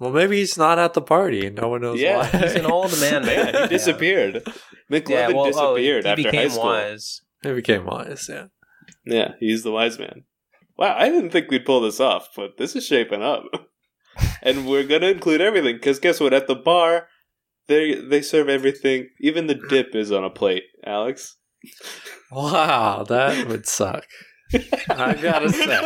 [0.00, 2.16] Well, maybe he's not at the party and no one knows Yeah.
[2.18, 2.26] why.
[2.26, 3.24] He's an old man.
[3.24, 4.42] Man, he disappeared.
[4.90, 6.64] McLovin Yeah, well, oh, disappeared he after high became school.
[6.64, 7.20] wise.
[7.42, 8.26] he became wise.
[8.28, 8.46] Yeah.
[9.04, 10.24] Yeah, he's the wise man.
[10.78, 13.44] Wow, I didn't think we'd pull this off, but this is shaping up.
[14.42, 16.32] and we're gonna include everything because guess what?
[16.32, 17.08] At the bar,
[17.68, 19.08] they they serve everything.
[19.20, 20.64] Even the dip is on a plate.
[20.84, 21.36] Alex.
[22.32, 24.06] Wow, that would suck.
[24.88, 25.78] I gotta say,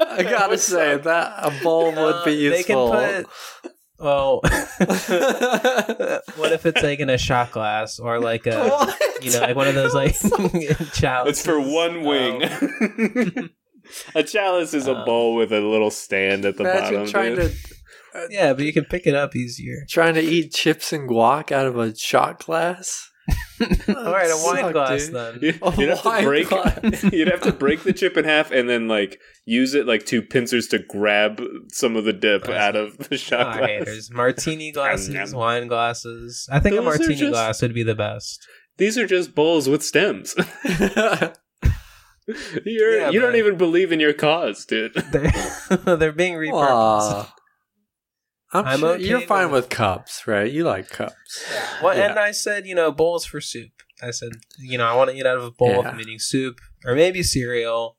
[0.00, 2.90] I gotta say that a bowl would be Uh, They can useful.
[2.92, 3.26] put.
[4.00, 4.40] Well,
[6.36, 8.86] what if it's like in a shot glass or like a,
[9.22, 10.14] you know, like one of those like
[10.94, 11.38] chalices?
[11.38, 12.42] It's for one wing.
[14.14, 17.06] a chalice is a Um, bowl with a little stand at the bottom.
[17.06, 17.52] trying dude.
[18.12, 19.84] to Yeah, but you can pick it up easier.
[19.88, 23.10] trying to eat chips and guac out of a shot glass.
[23.88, 25.14] All right, a wine suck, glass dude.
[25.14, 25.38] then.
[25.42, 26.48] You- A You'd have to break.
[26.48, 27.02] glass.
[27.12, 30.22] You'd have to break the chip in half and then like use it like two
[30.22, 33.60] pincers to grab some of the dip I out of the shot All glass.
[33.60, 35.38] right, there's martini glasses, Nom, nom.
[35.40, 36.48] wine glasses.
[36.50, 38.46] I think Those a are martini just- glass would be the best.
[38.76, 40.34] These are just bowls with stems.
[42.64, 44.92] You're Yeah, you don't but- even believe in your cause, dude.
[45.12, 46.52] They're, they're being repurposed.
[46.70, 47.34] Aw.
[48.52, 50.50] I'm, I'm sure okay you're fine with- with cups, right?
[50.50, 51.44] You like cups.
[51.82, 52.10] Well, Yeah.
[52.10, 53.70] and I said, you know, bowls for soup.
[54.02, 56.18] I said, you know, I want to eat out of a bowl if I'm eating
[56.18, 57.96] soup or maybe cereal.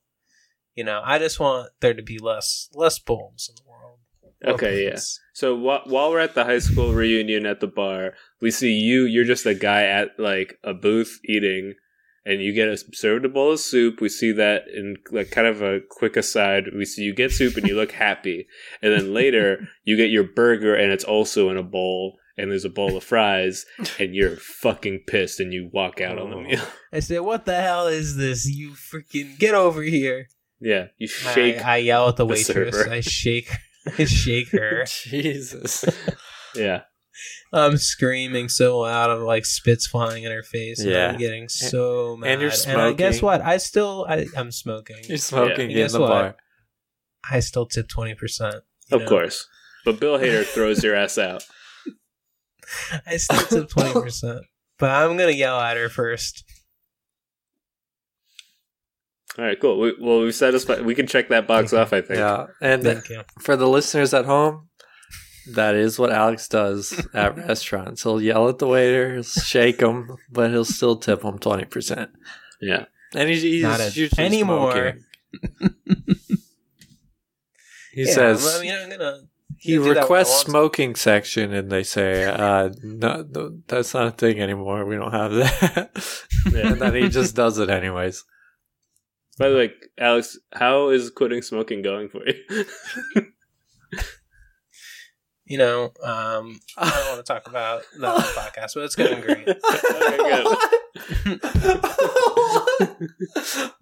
[0.74, 3.98] You know, I just want there to be less less bowls in the world.
[4.54, 4.98] Okay, yeah.
[5.34, 9.02] So wh- while we're at the high school reunion at the bar, we see you.
[9.04, 11.74] You're just a guy at like a booth eating,
[12.24, 14.00] and you get a, served a bowl of soup.
[14.00, 16.64] We see that in like kind of a quick aside.
[16.76, 18.46] We see you get soup and you look happy,
[18.82, 22.16] and then later you get your burger and it's also in a bowl.
[22.38, 23.66] And there's a bowl of fries,
[23.98, 26.40] and you're fucking pissed, and you walk out on the Oh.
[26.42, 26.62] meal.
[26.92, 28.46] I said, "What the hell is this?
[28.48, 31.62] You freaking get over here!" Yeah, you shake.
[31.62, 32.74] I, I yell at the the waitress.
[32.76, 32.90] server.
[32.90, 33.50] I shake.
[33.98, 34.84] I shake her.
[34.86, 35.84] Jesus.
[36.54, 36.82] yeah,
[37.52, 40.78] I'm screaming so loud, I'm like spits flying in her face.
[40.80, 41.08] And Yeah.
[41.10, 42.30] I'm getting so mad.
[42.32, 42.80] and you're smoking.
[42.80, 43.40] I, guess what?
[43.40, 44.96] I still, I, I'm smoking.
[45.08, 45.76] You're smoking Yeah.
[45.78, 46.08] in Guess the what?
[46.08, 46.36] bar.
[47.30, 48.56] I still tip twenty percent.
[48.92, 49.46] of course.
[49.84, 51.42] But Bill Hader throws your ass out.
[53.06, 54.40] I still tip twenty percent.
[54.78, 56.44] But I'm gonna yell at her first.
[59.38, 59.78] All right, cool.
[59.78, 60.84] We, well, we've satisfied.
[60.84, 61.92] We can check that box off.
[61.92, 62.18] I think.
[62.18, 62.46] Yeah.
[62.62, 63.22] And Thank you.
[63.40, 64.69] for the listeners at home,
[65.54, 68.02] that is what Alex does at restaurants.
[68.02, 72.08] He'll yell at the waiter, he'll shake them, but he'll still tip them 20%.
[72.60, 72.84] Yeah.
[73.14, 74.72] And he's, he's Not as- usually anymore.
[74.72, 75.04] smoking.
[77.92, 79.20] He Yeah, says I mean, I'm gonna.
[79.58, 84.06] he gonna do that requests smoking section, and they say, uh, no, no, that's not
[84.06, 84.84] a thing anymore.
[84.86, 85.90] We don't have that.
[86.52, 86.68] Yeah.
[86.72, 88.22] and then he just does it anyways.
[89.38, 93.24] By the way, Alex, how is quitting smoking going for you?
[95.50, 98.94] You know, um, I don't want to talk about that on the podcast, but it's
[98.94, 99.48] going great.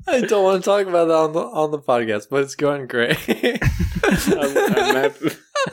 [0.09, 2.87] I don't want to talk about that on the on the podcast, but it's going
[2.87, 3.19] great.
[3.29, 5.29] I'm, I'm, happy.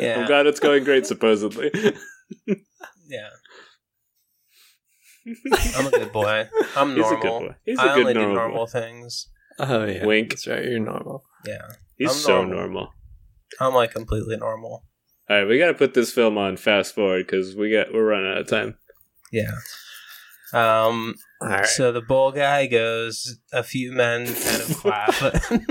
[0.05, 1.05] I'm glad it's going great.
[1.05, 1.71] Supposedly,
[3.07, 3.29] yeah.
[5.77, 6.49] I'm a good boy.
[6.75, 7.39] I'm he's a good normal.
[7.47, 7.55] boy.
[7.63, 8.35] He's a I good only do normal.
[8.35, 8.71] normal boy.
[8.71, 9.29] things.
[9.59, 10.31] oh yeah, Wink.
[10.31, 10.65] That's right.
[10.65, 11.23] You're normal.
[11.47, 12.57] Yeah, He's I'm so normal.
[12.57, 12.89] normal.
[13.61, 14.83] I'm like completely normal.
[15.29, 18.05] All right, we got to put this film on fast forward because we got we're
[18.05, 18.77] running out of time.
[19.31, 19.51] Yeah.
[20.53, 21.15] Um.
[21.41, 21.65] All right.
[21.65, 23.37] So the bull guy goes.
[23.51, 25.13] A few men kind of clap.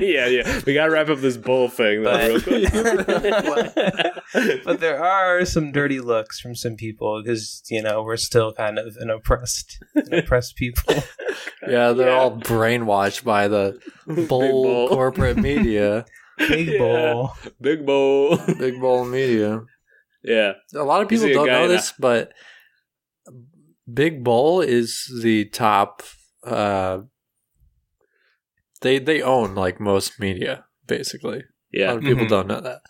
[0.00, 0.60] yeah, yeah.
[0.66, 2.70] We got to wrap up this bull thing though, real quick.
[4.64, 8.78] but there are some dirty looks from some people because you know we're still kind
[8.78, 10.94] of an oppressed, an oppressed people.
[11.66, 12.14] yeah, they're Yeah.
[12.18, 14.26] all brainwashed by the bull
[14.62, 14.88] bull.
[14.88, 16.04] corporate media,
[16.38, 16.78] Big Yeah.
[16.78, 17.36] bull.
[17.60, 18.38] Big bull.
[18.58, 19.60] big bull media.
[20.22, 20.52] yeah.
[20.74, 22.32] A lot of people don't know in a- this, but
[23.92, 26.02] Big Bull is the top.
[26.42, 27.00] Uh,
[28.80, 31.42] they they own like most media, basically.
[31.72, 31.86] Yeah.
[31.86, 32.30] A lot of people Mhm.
[32.30, 32.80] don't know that.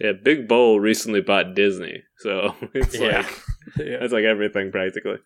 [0.00, 0.12] Yeah.
[0.22, 3.18] Big Bull recently bought Disney, so it's Yeah.
[3.18, 3.26] like
[3.78, 3.98] Yeah.
[4.02, 5.18] it's like everything practically.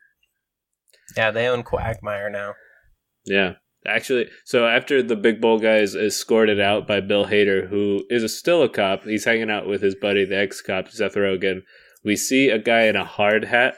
[1.17, 2.55] Yeah, they own Quagmire now.
[3.25, 3.55] Yeah.
[3.87, 8.23] Actually, so after the big bull guy is escorted out by Bill Hader, who is
[8.23, 11.63] a, still a cop, he's hanging out with his buddy, the ex cop, Seth Rogen.
[12.05, 13.77] We see a guy in a hard hat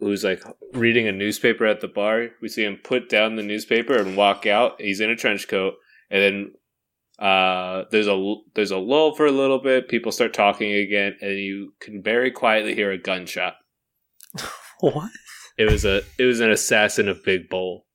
[0.00, 0.42] who's like
[0.72, 2.28] reading a newspaper at the bar.
[2.40, 4.80] We see him put down the newspaper and walk out.
[4.80, 5.74] He's in a trench coat,
[6.10, 6.52] and then
[7.18, 9.88] uh, there's a there's a lull for a little bit.
[9.88, 13.54] People start talking again, and you can very quietly hear a gunshot.
[14.80, 15.12] What?
[15.56, 17.91] It was a it was an assassin of Big Bull, and,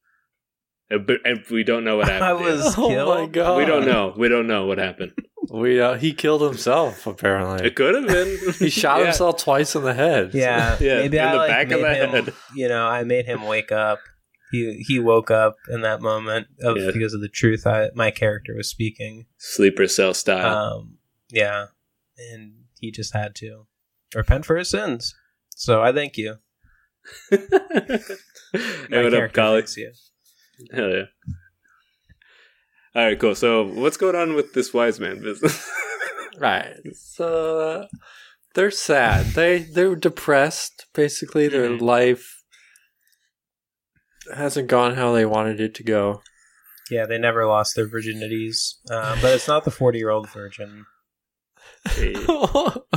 [0.89, 2.23] but and we don't know what happened.
[2.23, 2.41] I yet.
[2.57, 3.09] was Oh killed.
[3.19, 3.57] my god!
[3.57, 4.13] We don't know.
[4.17, 5.13] We don't know what happened.
[5.49, 7.07] We uh, he killed himself.
[7.07, 8.53] Apparently, It could have been.
[8.59, 9.05] he shot Yeah.
[9.05, 10.31] himself twice in the head.
[10.33, 12.33] Yeah, Yeah, maybe in I the like back of the him, head.
[12.55, 13.99] You know, I made him wake up.
[14.51, 16.91] He he woke up in that moment of Yeah.
[16.93, 19.25] because of the truth I, my character was speaking.
[19.37, 20.55] Sleeper cell style.
[20.79, 20.97] Um,
[21.29, 21.67] yeah,
[22.31, 23.67] and he just had to
[24.15, 25.15] repent for his sins.
[25.55, 26.35] So I thank you.
[27.29, 29.61] hey, My what up, character Collie?
[29.61, 29.91] thanks you.
[30.73, 31.03] Hell yeah.
[32.95, 33.35] All right, cool.
[33.35, 35.69] So, what's going on with this wise man business?
[36.39, 36.75] Right.
[36.93, 37.87] So uh,
[38.53, 39.25] they're sad.
[39.33, 40.85] They they're depressed.
[40.93, 41.81] Basically, their Mhm.
[41.81, 42.43] life
[44.35, 46.21] hasn't gone how they wanted it to go.
[46.91, 50.85] Yeah, they never lost their virginities, uh, but it's not the forty-year-old virgin.
[51.89, 52.13] Hey.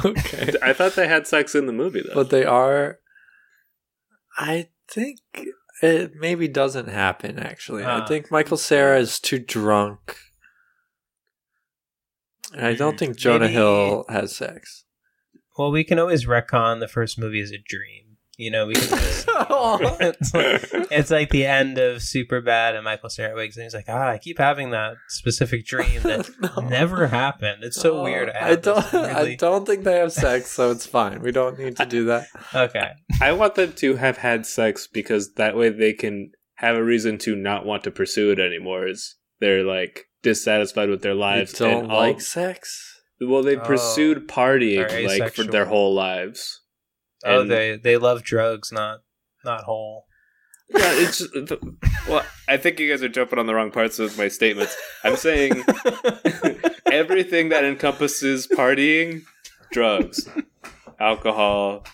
[0.04, 0.52] okay.
[0.60, 2.14] I thought they had sex in the movie, though.
[2.14, 2.98] But they are.
[4.36, 5.20] I think
[5.82, 7.38] it maybe doesn't happen.
[7.38, 8.06] Actually, I Ah.
[8.06, 10.16] think Michael Cera is too drunk.
[12.52, 14.84] And I don't think Jonah Maybe- Hill has sex.
[15.56, 18.09] Well, we can always retcon the first movie as a dream.
[18.40, 18.98] You know, we can.
[19.50, 23.64] Always, it's, like, it's like the end of Super Bad, and Michael Cera wakes and
[23.64, 26.62] he's like, "Ah, I keep having that specific dream that No.
[26.66, 27.62] never happened.
[27.64, 28.94] It's so Oh, weird." I have this don't.
[28.94, 31.20] I don't think they have sex, so it's fine.
[31.20, 32.28] We don't need to do that.
[32.54, 32.92] Okay.
[33.20, 37.18] I want them to have had sex because that way they can have a reason
[37.18, 38.88] to not want to pursue it anymore.
[38.88, 42.86] Is they're like dissatisfied with their I lives don't and all- like sex.
[43.20, 46.62] Well, they Oh, pursued partying like for their whole lives.
[47.24, 49.00] Oh, And- they they love drugs, not
[49.44, 50.06] not whole.
[50.68, 51.22] Yeah, it's
[52.08, 52.24] well.
[52.48, 54.76] I think you guys are jumping on the wrong parts of my statements.
[55.04, 55.64] I'm saying
[56.92, 59.22] everything that encompasses partying,
[59.72, 60.28] drugs,
[60.98, 61.84] alcohol,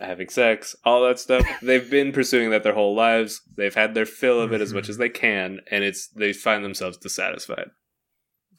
[0.00, 1.44] having sex, all that stuff.
[1.62, 3.40] They've been pursuing that their whole lives.
[3.56, 6.64] They've had their fill of it as much as they can, and it's they find
[6.64, 7.70] themselves dissatisfied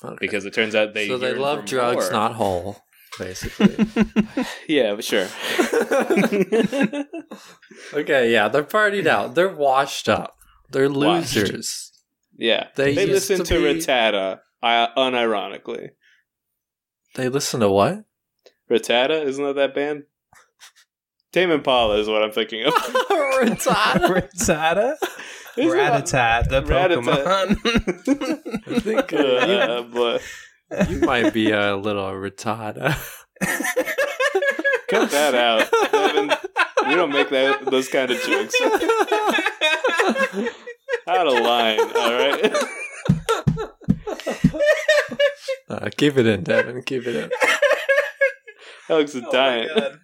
[0.04, 0.16] Okay.
[0.20, 2.12] because it turns out they so they love drugs, more.
[2.12, 2.78] not whole,
[3.20, 3.86] basically.
[4.68, 5.28] yeah, sure.
[7.93, 9.36] okay, yeah, they're partied out.
[9.36, 10.38] They're washed up.
[10.70, 11.36] They're Washed.
[11.36, 11.91] losers.
[12.38, 15.89] Yeah, They they, listen to to, be- Rattata, uh, unironically.
[17.16, 18.05] They listen to what?
[18.70, 20.03] Rattata, isn't that that band?
[21.34, 22.74] Tame Impala is what I'm thinking of.
[22.74, 24.07] Rattata.
[24.07, 24.95] Rattata?
[25.57, 26.62] Isn't it- Ratatat, the.
[26.62, 27.57] Pokemon.
[28.68, 30.22] I think uh, Uh, but
[30.89, 32.95] you, you might be a little Rattata.
[34.89, 35.69] cut that out.
[35.91, 36.32] Devin,
[36.89, 38.55] we don't make that those kind of jokes.
[41.07, 42.53] Out of line, all right.
[45.69, 46.84] Uh, keep it in, Devin.
[46.84, 47.32] Keep it in.
[48.89, 49.69] Alex is Oh my dying.
[49.74, 49.99] God.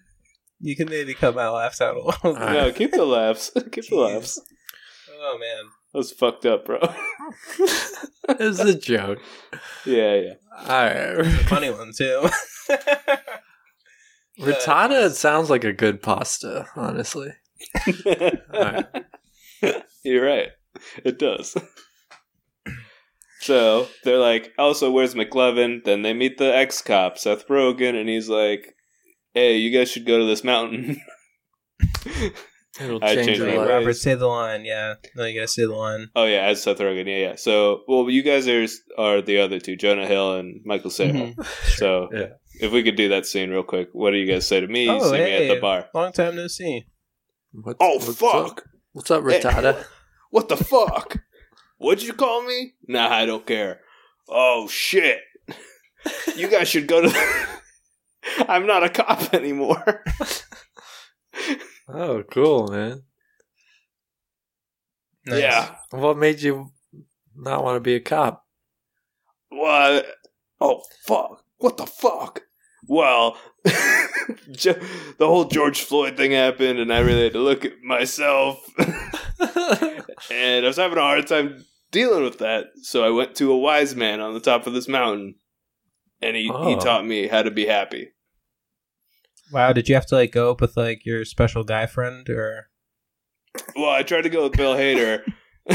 [0.59, 2.33] You can maybe cut my laughs out a little.
[2.33, 2.41] bit.
[2.41, 3.51] no, keep the laughs.
[3.53, 4.13] Keep the Jeez.
[4.15, 4.39] laughs.
[5.19, 5.65] Oh man.
[5.93, 6.79] That was fucked up, bro.
[8.29, 9.19] It's a joke.
[9.85, 10.33] yeah, yeah.
[10.57, 11.23] All right.
[11.47, 12.29] Funny one too.
[14.39, 17.33] Rattata sounds like a good pasta, honestly.
[18.53, 18.85] Alright.
[20.03, 20.49] You're right.
[21.03, 21.55] It does.
[23.39, 25.83] So they're like, oh, also, where's McLovin?
[25.83, 28.75] Then they meet the ex cop, Seth Rogen, and he's like,
[29.33, 31.01] hey, you guys should go to this mountain.
[32.79, 33.67] It'll I change changed your my life.
[33.67, 33.69] ways.
[33.69, 34.65] Robert, say the line.
[34.65, 34.95] Yeah.
[35.15, 36.09] No, you gotta say the line.
[36.15, 37.07] oh, yeah, as Seth Rogen.
[37.07, 37.35] Yeah, yeah.
[37.35, 38.65] So, well, you guys are,
[38.97, 41.11] are the other two, Jonah Hill and Michael Cera.
[41.11, 41.45] Mhm.
[41.77, 42.27] So, Yeah.
[42.61, 44.89] if we could do that scene real quick, what do you guys say to me?
[44.89, 45.87] Oh, See me at the bar.
[45.93, 46.85] Long time no see.
[47.55, 48.47] Oh, What's, what's Up?
[48.47, 48.63] fuck!
[48.93, 49.83] What's up, Hey.
[50.29, 51.17] What the fuck?
[51.77, 52.73] What'd you call me?
[52.87, 53.79] Nah, I don't care.
[54.29, 55.19] Oh shit!
[56.35, 57.47] You guys should go to.
[58.47, 60.03] I'm not a cop anymore.
[61.89, 63.03] Oh, cool, man.
[65.25, 65.41] Nice.
[65.41, 65.75] Yeah.
[65.91, 66.71] What made you
[67.35, 68.45] not want to be a cop?
[69.49, 70.05] What?
[70.59, 71.43] Oh fuck!
[71.57, 72.41] What the fuck?
[72.87, 74.77] Well, the
[75.19, 78.85] whole George Floyd thing happened, and I really had to look at myself, and
[80.29, 82.67] I was having a hard time dealing with that.
[82.81, 85.35] So I went to a wise man on the top of this mountain,
[86.21, 86.79] and he, he Oh.
[86.79, 88.09] taught me how to be happy.
[89.51, 89.73] Wow.
[89.73, 92.69] Did you have to like go up with like your special guy friend or?
[93.75, 95.23] Well, I tried to go with Bill Hader.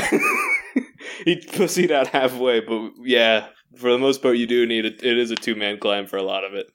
[1.24, 5.02] he pussied out halfway, but yeah, for the most part, you do need it.
[5.02, 6.66] It is a two man climb for a lot of it.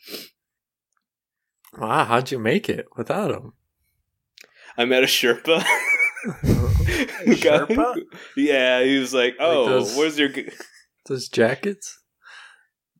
[1.77, 3.53] wow, how'd you make it without him?
[4.77, 5.63] I met a Sherpa.
[6.43, 8.01] Who got- Sherpa?
[8.35, 10.49] yeah, he was like, "Oh, those- where's your?" g-"
[11.07, 11.99] Those jackets?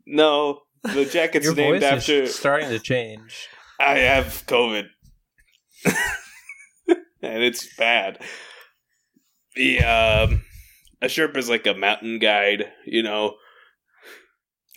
[0.06, 2.14] No, the jacket's Your named voice after.
[2.24, 3.50] is starting to change.
[3.80, 4.86] I have COVID,
[7.22, 8.20] and it's bad.
[9.56, 10.42] The um,
[11.02, 12.66] a Sherpa's like a mountain guide.
[12.86, 13.36] You know,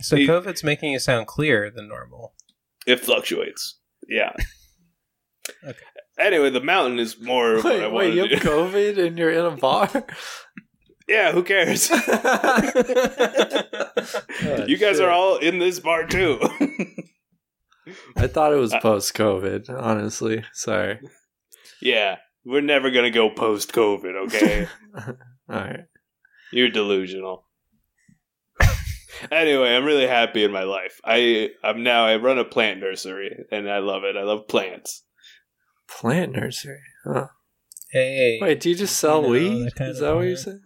[0.01, 2.35] So He- COVID's making it sound clearer than normal.
[2.87, 3.79] it fluctuates.
[4.09, 4.33] Yeah.
[5.67, 5.79] Okay.
[6.19, 8.37] Anyway, the mountain is more of what I Wait, wait, you have do.
[8.49, 9.89] COVID and you're in a bar?
[11.09, 11.89] Yeah, who cares?
[14.69, 16.39] you guys are all in this bar too.
[18.17, 20.45] I thought it was Uh, post COVID, honestly.
[20.53, 21.01] Sorry.
[21.83, 24.67] yeah, we're never gonna go post COVID, okay?
[24.97, 25.15] All
[25.49, 25.85] right.
[26.53, 27.47] You're delusional.
[29.31, 31.01] anyway, I'm really happy in my life.
[31.05, 34.17] I I'm now I run a plant nursery and I love it.
[34.17, 35.05] I love plants.
[35.89, 36.81] Plant nursery.
[37.05, 37.27] Huh.
[37.93, 38.39] hey.
[38.41, 39.65] Wait, do you just sell You know, weed?
[39.67, 40.63] that kind Is that what you're saying?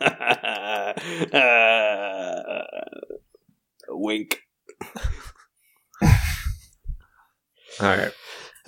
[1.34, 2.62] uh,
[3.90, 4.40] wink.
[7.80, 8.12] All right.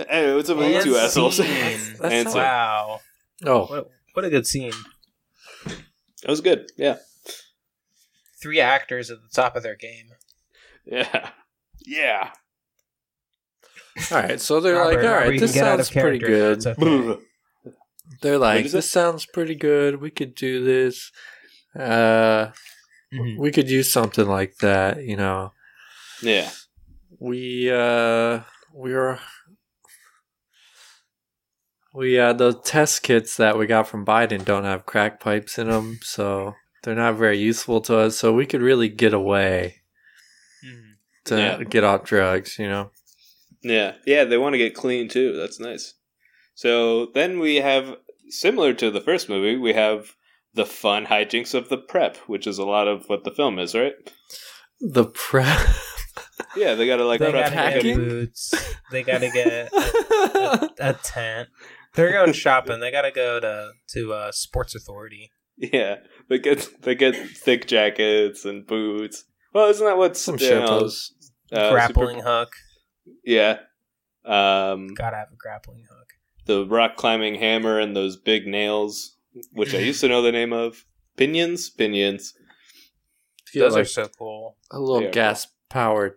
[0.09, 1.37] Anyway, what's up with you two assholes?
[1.39, 2.29] That's And.
[2.35, 3.01] Wow.
[3.45, 4.73] Oh, What, what a good scene.
[5.67, 6.71] That was good.
[6.77, 6.97] Yeah.
[8.41, 10.07] Three actors at the top of their game.
[10.87, 11.31] Yeah.
[11.87, 12.31] Yeah.
[14.11, 14.41] all right.
[14.41, 16.27] So they're Robert, like, all Robert, right, this can get out sounds pretty character.
[16.27, 16.57] good.
[16.59, 17.23] It's okay.
[18.23, 18.91] They're like, is this it?
[18.91, 20.01] sounds pretty good.
[20.01, 21.11] We could do this.
[21.79, 22.51] Uh,
[23.13, 23.39] Mhm.
[23.39, 25.03] we could use something like that.
[25.05, 25.53] You know,
[26.23, 26.51] yeah.
[27.19, 28.41] we uh,
[28.75, 29.19] we were.
[31.93, 35.69] We uh the test kits that we got from Biden don't have crack pipes in
[35.69, 38.17] them, so they're not very useful to us.
[38.17, 39.83] So we could really get away
[40.65, 40.93] Mhm.
[41.25, 41.63] to Yeah.
[41.65, 42.59] get off drugs.
[42.59, 42.91] You know.
[43.63, 45.37] Yeah, yeah, they want to get clean too.
[45.37, 45.95] That's nice.
[46.55, 47.97] So then we have,
[48.29, 50.15] similar to the first movie, we have
[50.55, 53.75] the fun hijinks of the prep, which is a lot of what the film is,
[53.75, 53.95] right?
[54.81, 55.59] The prep.
[56.57, 58.55] Yeah, they gotta like they gotta get boots.
[58.91, 61.49] They gotta get a, a tent.
[61.95, 62.81] They're going shopping.
[62.81, 65.31] They gotta go to to uh, Sports Authority.
[65.57, 65.97] Yeah,
[66.29, 69.25] they get they get thick jackets and boots.
[69.53, 70.89] Well, isn't that what Some you know,
[71.53, 72.53] uh, grappling Super- hook.
[73.25, 73.59] yeah.
[74.25, 76.07] Um, Gotta have a grappling hook.
[76.47, 79.17] the rock climbing hammer and those big nails,
[79.53, 80.85] which I used to know the name of.
[81.17, 82.33] Pinions, pinions.
[83.47, 84.57] Feel Those like are so cool.
[84.71, 86.15] a little gas powered,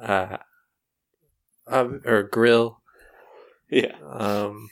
[0.00, 0.36] uh,
[1.66, 2.80] uh, or grill.
[3.70, 4.68] Yeah, Um,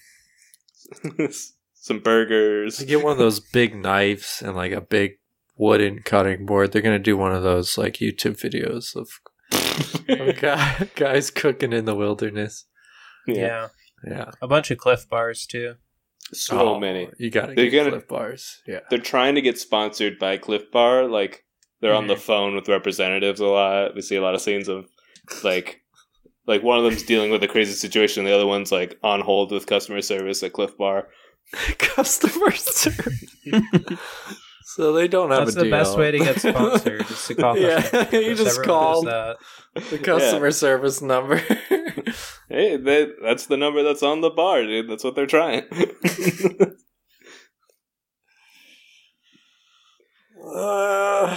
[1.74, 2.76] some burgers.
[2.78, 5.12] to get one of those big knives and like a big
[5.56, 6.72] wooden cutting board.
[6.72, 9.08] They're gonna do one of those like YouTube videos of,
[10.08, 12.66] of guy, guys cooking in the wilderness.
[13.26, 13.34] yeah.
[13.34, 13.68] Yeah.
[14.04, 15.74] Yeah, a bunch of Clif Bars too.
[16.32, 17.08] so Oh, many.
[17.20, 18.60] You gotta They're get gonna- Clif bars.
[18.66, 21.06] Yeah, They're trying to get sponsored by Clif Bar.
[21.06, 21.44] Like
[21.80, 23.94] they're on the phone with representatives a lot.
[23.94, 24.86] We see a lot of scenes of
[25.44, 25.80] like
[26.46, 29.52] like one of them's dealing with a crazy situation, the other one's like on hold
[29.52, 31.08] with customer service at Clif Bar.
[31.78, 33.40] customer service.
[34.64, 35.70] so they don't have That's a the deal.
[35.70, 37.02] best way to get sponsored.
[37.10, 38.12] is to call Yeah, customer service.
[38.26, 39.04] you just Everyone called.
[39.06, 41.36] does the customer service number.
[42.48, 44.88] Hey, they, that's the number that's on the bar, dude.
[44.90, 45.64] That's what they're trying.
[50.44, 51.36] Uh,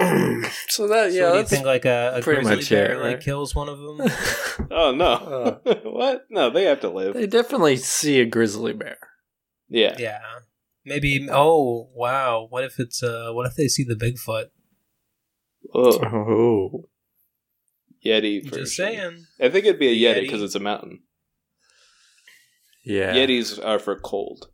[0.68, 1.12] so that that.
[1.12, 3.54] yeah, so do you think like a, a pretty grizzly much bear it, like kills
[3.54, 4.00] one of them?
[4.70, 5.60] oh no.
[5.84, 6.26] what?
[6.30, 7.14] No, they have to live.
[7.14, 8.98] they definitely see a grizzly bear.
[9.68, 9.96] Yeah.
[9.98, 10.20] yeah.
[10.84, 11.28] Maybe.
[11.30, 12.46] Oh wow.
[12.48, 13.30] What if it's uh?
[13.32, 14.46] What if they see the Bigfoot?
[15.74, 16.88] Oh, Oh,
[18.04, 18.42] Yeti.
[18.42, 18.58] Version.
[18.58, 19.26] Just saying.
[19.40, 20.20] I think it'd be a Yeti Yeti.
[20.22, 21.00] because it's a mountain.
[22.84, 23.12] yeah.
[23.14, 24.48] Yetis are for cold.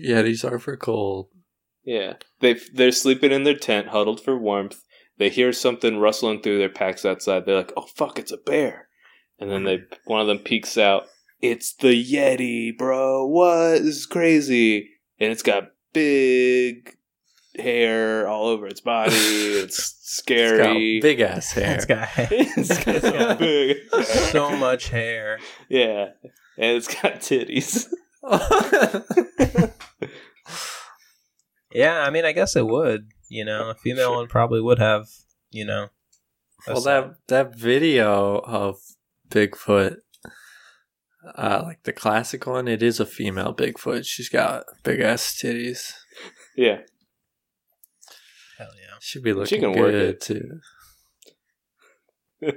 [0.00, 1.28] Yetis are for cold.
[1.88, 4.84] Yeah, they they're sleeping in their tent, huddled for warmth.
[5.16, 7.46] They hear something rustling through their packs outside.
[7.46, 8.88] They're like, "Oh fuck, it's a bear!"
[9.38, 11.04] And then they one of them peeks out.
[11.40, 13.24] It's the Yeti, bro.
[13.26, 13.78] What?
[13.84, 14.90] This is crazy.
[15.18, 16.94] And it's got big
[17.56, 19.14] hair all over its body.
[19.14, 19.78] It's
[20.08, 20.98] It's scary.
[20.98, 21.76] got big ass hair.
[21.76, 22.08] This guy.
[22.30, 23.76] it's got It's got big.
[24.04, 25.38] so much hair.
[25.70, 26.08] Yeah,
[26.58, 27.88] and it's got titties.
[31.72, 33.08] Yeah, I mean, I guess it would.
[33.28, 34.16] You know, a female Sure.
[34.16, 35.06] one probably would have.
[35.50, 35.88] You know.
[36.66, 37.14] well, son.
[37.28, 38.76] that that video of
[39.28, 39.96] Bigfoot,
[41.36, 44.04] uh, like the classic one, it is a female Bigfoot.
[44.06, 45.92] She's got big ass titties.
[46.56, 46.78] Yeah,
[48.58, 48.96] Hell yeah.
[49.00, 50.20] She'd be looking She looking can work good it.
[50.20, 50.60] too.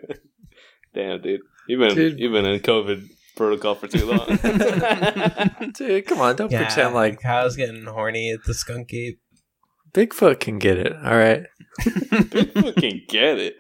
[0.94, 1.42] damn, dude.
[1.68, 2.20] You've been Dude.
[2.20, 3.08] you've been in COVID
[3.42, 4.28] protocol for too long.
[5.74, 9.18] Dude, come on, don't Yeah, pretend like cow's getting horny at the skunk gate.
[9.94, 10.94] Bigfoot can get it.
[10.94, 11.44] All right.
[11.82, 13.56] Bigfoot can get it,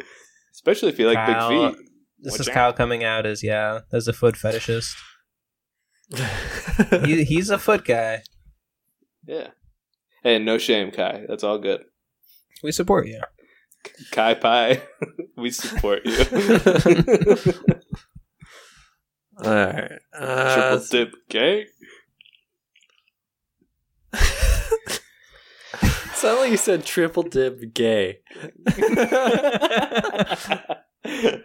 [0.54, 1.86] especially if you like Kyle, big feet.
[2.20, 2.54] This Watch is out.
[2.54, 4.94] Kyle coming out as yeah, as a foot fetishist.
[7.06, 8.24] He, he's a foot guy.
[9.26, 9.48] Yeah,
[10.24, 11.26] and no shame, Kai.
[11.28, 11.84] That's all good.
[12.64, 13.22] We support you.
[14.12, 14.82] Kai Pi,
[15.38, 16.18] we support you.
[19.44, 19.92] All right.
[20.14, 21.66] Uh, Triple dip gang.
[26.14, 28.20] sound like you said triple dip gay.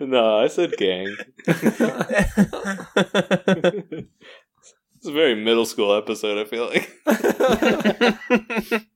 [0.00, 1.16] no, I said gang.
[4.96, 6.38] It's a very middle school episode.
[6.38, 6.72] I feel
[8.72, 8.86] like.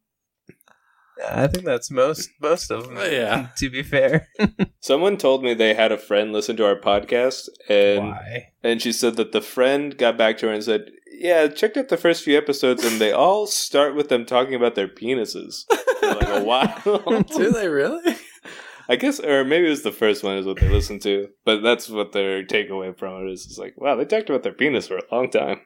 [1.28, 2.96] I think that's most most of them.
[2.96, 3.48] Yeah.
[3.56, 4.28] To be fair.
[4.80, 8.48] Someone told me they had a friend listen to our podcast, and Why?
[8.62, 11.88] and she said that the friend got back to her and said, "Yeah, checked out
[11.88, 15.64] the first few episodes, and they all start with them talking about their penises
[16.00, 18.16] for like a while." Do they really?
[18.88, 21.62] I guess, or maybe it was the first one is what they listened to, but
[21.62, 23.46] that's what their takeaway from it is.
[23.46, 25.60] It's like, wow, they talked about their penis for a long time.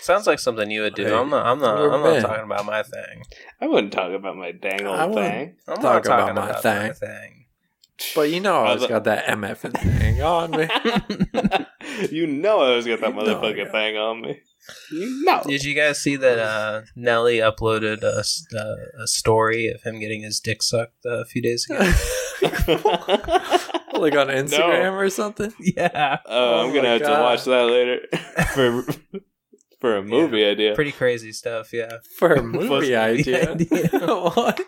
[0.00, 1.04] Sounds like something you would do.
[1.04, 1.46] Hey, I'm not.
[1.46, 1.76] I'm not.
[1.78, 2.22] I'm not men.
[2.22, 3.22] talking about my thing.
[3.60, 5.14] I wouldn't talk about my dang old wouldn't.
[5.14, 5.56] thing.
[5.68, 6.86] I'm Talk not about talking my about thing.
[6.88, 7.36] my thing.
[8.14, 10.68] But you know, I always got that MF thing on me.
[12.10, 14.40] you know, I always got that You know motherfucking thing on me.
[14.90, 15.42] You know.
[15.46, 20.00] Did you guys see that uh, Nelly uploaded a, s- uh, a story of him
[20.00, 21.78] getting his dick sucked uh, a few days ago?
[23.94, 25.52] like on Instagram or something.
[25.60, 26.18] yeah.
[26.24, 27.16] Oh, Oh I'm gonna have God.
[27.16, 28.00] to watch that later
[28.54, 29.20] for
[29.80, 30.74] for a movie idea.
[30.74, 31.98] Pretty crazy stuff, yeah.
[32.18, 33.52] For a movie movie idea.
[33.52, 33.88] idea.
[33.92, 34.60] what?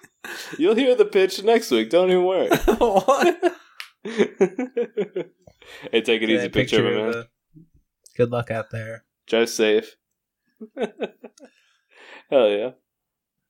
[0.58, 1.90] You'll hear the pitch next week.
[1.90, 2.48] Don't even worry.
[2.48, 3.54] what?
[4.04, 7.24] hey, take an Yeah, easy picture, of it, man.
[8.16, 9.04] Good luck out there.
[9.26, 9.96] Drive safe.
[12.30, 12.70] Hell yeah.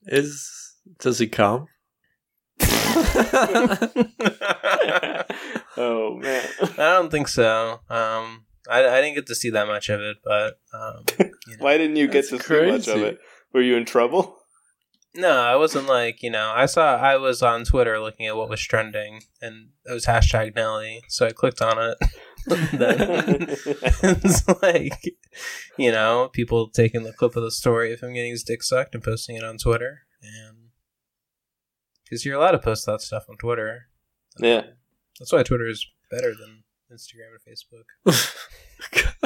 [0.07, 1.67] Is does he come?
[5.77, 6.49] oh man.
[6.61, 7.81] I don't think so.
[7.89, 11.57] Um, I, I didn't get to see that much of it, but um, you know.
[11.59, 13.19] Why didn't you get That's to see much of it?
[13.53, 14.37] Were you in trouble?
[15.15, 16.53] no, I wasn't like you know.
[16.55, 20.55] I saw I was on Twitter looking at what was trending, and it was hashtag
[20.55, 21.99] Nelly, so I clicked on it.
[22.47, 23.57] then
[24.03, 25.15] it's like
[25.79, 28.95] you know people taking the clip of the story of him getting his dick sucked
[28.95, 30.71] and posting it on Twitter, and
[32.05, 33.89] because you're allowed to post that stuff on Twitter.
[34.39, 34.63] yeah.
[35.19, 36.62] That's why Twitter is better than
[36.93, 38.29] Instagram and Facebook.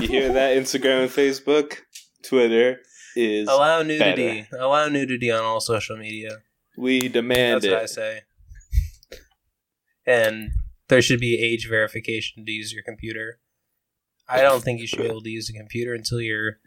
[0.00, 0.54] You hear that?
[0.58, 1.78] Instagram and Facebook,
[2.22, 2.80] Twitter
[3.16, 4.46] is Allow nudity.
[4.52, 6.42] Allow nudity on all social media.
[6.76, 8.20] we demand That's what I say.
[10.06, 10.50] And
[10.88, 13.40] there should be age verification to use your computer.
[14.28, 16.58] I don't think you should be able to use a computer until you're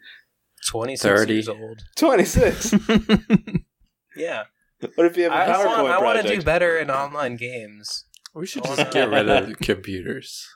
[0.68, 1.32] 26 30.
[1.32, 1.82] years old.
[1.96, 2.72] Twenty six.
[4.16, 4.44] yeah.
[4.94, 6.90] what if you have a I, I PowerPoint want, I want to do better in
[6.90, 8.06] online games.
[8.34, 10.48] we should just get rid of computers.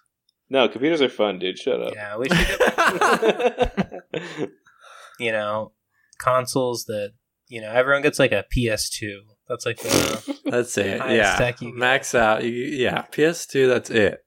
[0.51, 1.59] No, computers are fun, dude.
[1.59, 1.95] Shut up.
[1.95, 3.90] Yeah, we should
[5.18, 5.72] you know,
[6.18, 7.12] consoles that,
[7.49, 9.18] you know, everyone gets like a PS2.
[9.49, 10.38] That's like the.
[10.51, 11.01] That's it.
[11.01, 11.76] Highest Yeah, tech you get.
[11.78, 12.45] max out.
[12.45, 13.68] You, yeah, PS2.
[13.68, 14.24] That's it.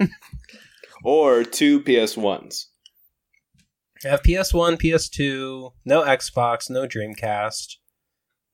[1.04, 2.70] or two PS ones.
[4.04, 7.76] I have PS1, PS2, no Xbox, no Dreamcast.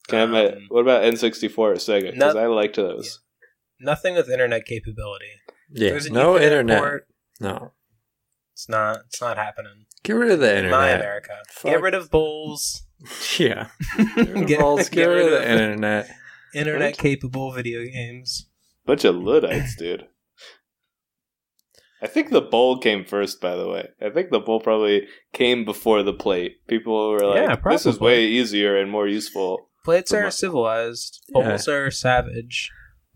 [0.08, 2.12] Can I have my, Um, what about N sixty four or Sega?
[2.12, 3.20] Because No- I liked those.
[3.80, 5.26] Nothing with internet capability.
[5.72, 6.78] Yeah, There's no internet.
[6.80, 7.08] port.
[7.40, 7.72] No,
[8.52, 8.98] It's not.
[9.08, 9.86] It's not happening.
[10.04, 11.00] get rid of the In my internet.
[11.00, 11.34] America.
[11.50, 11.72] Fuck.
[11.72, 12.82] Get rid of bowls.
[13.38, 13.66] Yeah,
[14.46, 16.08] get, Balls, get, rid of the internet.
[16.54, 18.46] internet capable video games.
[18.86, 20.06] Bunch of Luddites, dude.
[22.00, 23.88] I think the bowl came first, by the way.
[24.00, 26.64] I think the bowl probably came before the plate.
[26.66, 29.70] People were like, Yeah, this is way easier and more useful.
[29.84, 31.20] Plates are my- civilized.
[31.34, 31.48] Yeah.
[31.50, 32.70] Bowls are savage.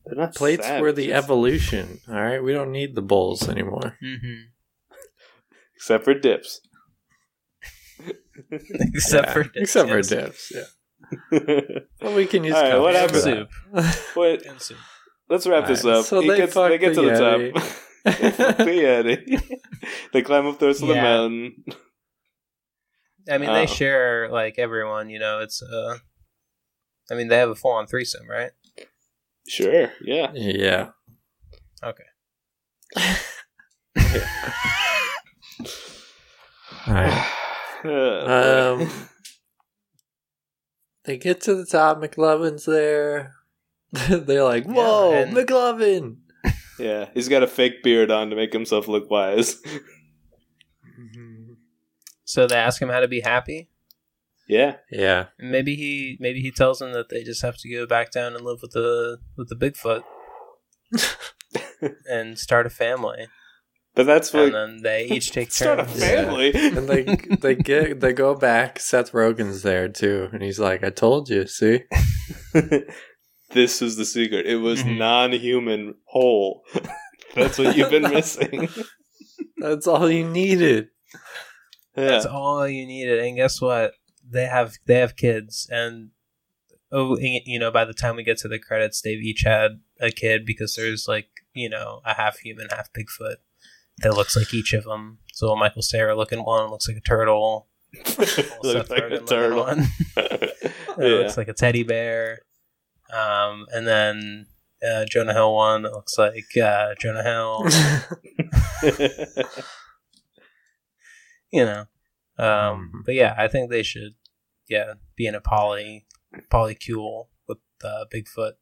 [0.07, 2.01] They're not Plates were the evolution.
[2.09, 3.97] All right, we don't need the bowls anymore.
[4.03, 4.43] Mm-hmm.
[5.77, 6.61] Except for dips.
[8.51, 10.53] Except Yeah, for dips, except for dips.
[10.55, 11.39] Yeah,
[12.03, 12.55] well, we can use.
[12.55, 13.49] All right, what for happened?
[13.73, 14.07] that.
[14.17, 14.77] Wait, soup.
[15.29, 16.07] let's wrap this Alright, up.
[16.07, 18.57] so He they gets, they fucked get to the the top.
[18.59, 19.59] they the Yeti.
[20.13, 21.65] they climb up the rest of the mountain.
[23.31, 23.55] I mean, Oh.
[23.55, 25.09] they share like everyone.
[25.11, 25.99] You know, it's uh.
[27.11, 28.51] I mean, they have a full-on threesome, right?
[29.49, 30.33] Sure, yeah.
[30.35, 30.89] yeah.
[31.83, 32.05] Okay.
[36.87, 37.33] All right.
[37.85, 38.91] Um,
[41.05, 42.01] They get to the top.
[42.03, 43.33] McLovin's there.
[44.09, 46.17] They're like, Yeah, "Whoa, and- McLovin!"
[46.81, 49.63] yeah, he's got a fake beard on to make himself look wise.
[52.29, 53.71] So they ask him how to be happy.
[54.49, 58.11] Yeah, Yeah, Maybe he maybe he tells them that they just have to go back
[58.13, 60.03] down and live with the with the Bigfoot
[62.09, 63.27] and start a family,
[63.95, 66.01] but that's and then they each take Start a turns.
[66.01, 66.53] family.
[66.55, 67.03] and they
[67.41, 68.79] they get they go back.
[68.79, 71.83] Seth Rogen's there too, and he's like, "I told you, see."
[73.51, 74.47] this is the secret.
[74.47, 74.99] It was Mhm.
[74.99, 76.63] non-human whole.
[77.35, 78.69] That's what you've been missing.
[79.59, 80.89] That's all you needed.
[81.97, 82.07] yeah.
[82.07, 83.21] That's all you needed.
[83.21, 83.93] And guess what?
[84.29, 86.11] They have they have kids, and
[86.91, 90.11] oh, you know, by the time we get to the credits, they've each had a
[90.11, 93.37] kid because there's like you know a half human, half Bigfoot
[93.99, 95.19] that looks like each of them.
[95.33, 97.69] So Michael Cera looking one looks like a turtle.
[98.19, 99.65] Looks like a turtle.
[99.65, 99.87] one.
[100.17, 100.49] yeah.
[100.99, 102.41] It looks like a teddy bear.
[103.13, 104.47] Um, and then
[104.87, 107.67] uh, Jonah Hill one that looks like uh, Jonah Hill.
[111.53, 111.85] you know.
[112.39, 113.05] Um, Mhm.
[113.07, 114.15] but yeah, I think they should,
[114.69, 116.07] yeah, be in a poly
[116.51, 118.53] polycule with uh, Bigfoot.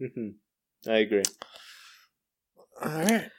[0.00, 0.34] Mhm.
[0.86, 1.22] I agree.
[2.82, 3.30] all right.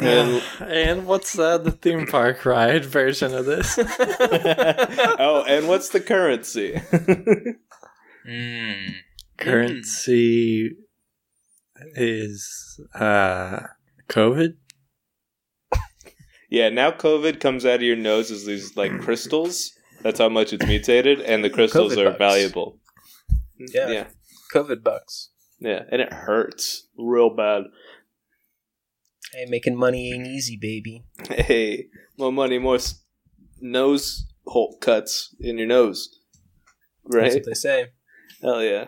[0.00, 3.78] And- and what's uh, the theme park ride version of this?
[3.78, 6.80] oh, and what's the currency?
[8.28, 8.94] Mm.
[9.38, 10.76] Currency
[11.94, 13.60] is uh,
[14.08, 14.56] COVID.
[16.50, 19.72] Yeah, now COVID comes out of your nose as these like crystals.
[20.02, 22.18] That's how much it's mutated, and the crystals COVID are bugs.
[22.18, 22.78] valuable.
[23.58, 23.88] Yeah.
[23.90, 24.06] yeah,
[24.52, 25.30] COVID bucks.
[25.60, 27.64] yeah, and it hurts real bad.
[29.32, 31.04] Hey, making money ain't easy, baby.
[31.28, 31.86] Hey,
[32.18, 33.02] more money, more s-
[33.60, 36.10] nose hole cuts in your nose.
[37.06, 37.32] That's Right?
[37.34, 37.86] what they say.
[38.42, 38.86] Hell yeah.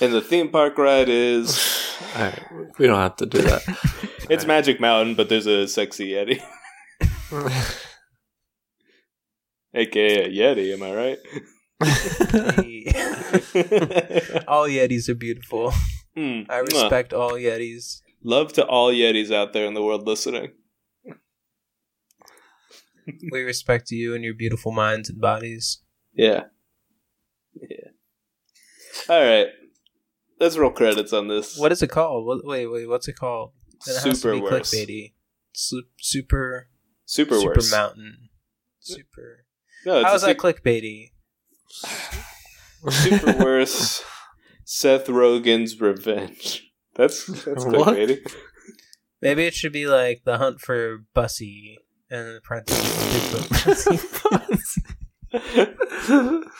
[0.00, 1.58] And the theme park ride is
[2.16, 2.42] All right,
[2.78, 3.62] we don't have to do that.
[4.28, 6.42] it's Magic Mountain, but there's a sexy Yeti.
[9.74, 11.18] AKA Yeti, am I right?
[14.48, 15.72] all Yetis are beautiful.
[16.16, 18.00] Mm, I respect all Yetis.
[18.24, 20.52] Love to all Yetis out there in the world listening.
[23.30, 25.82] We respect you and your beautiful minds and bodies.
[26.14, 26.44] Yeah.
[27.54, 27.90] Yeah.
[29.08, 29.48] All right.
[30.40, 31.58] Let's roll credits on this.
[31.58, 32.26] What is it called?
[32.26, 33.52] What, wait, wait, what's it called?
[33.86, 34.70] It has Super to be worse.
[34.74, 35.12] clickbaity.
[35.52, 36.68] Su- super,
[37.04, 37.70] Super, super worse.
[37.70, 38.28] mountain.
[38.80, 39.44] Super.
[39.84, 41.12] No, it's How that su- clickbaity?
[42.90, 44.02] super worse.
[44.64, 46.72] Seth Rogen's revenge.
[46.94, 47.96] That's that's What?
[47.96, 48.32] clickbaity.
[49.22, 51.78] Maybe it should be like the hunt for Bussy
[52.10, 52.84] and the parentheses.
[53.86, 54.82] Bigfoot Bussy.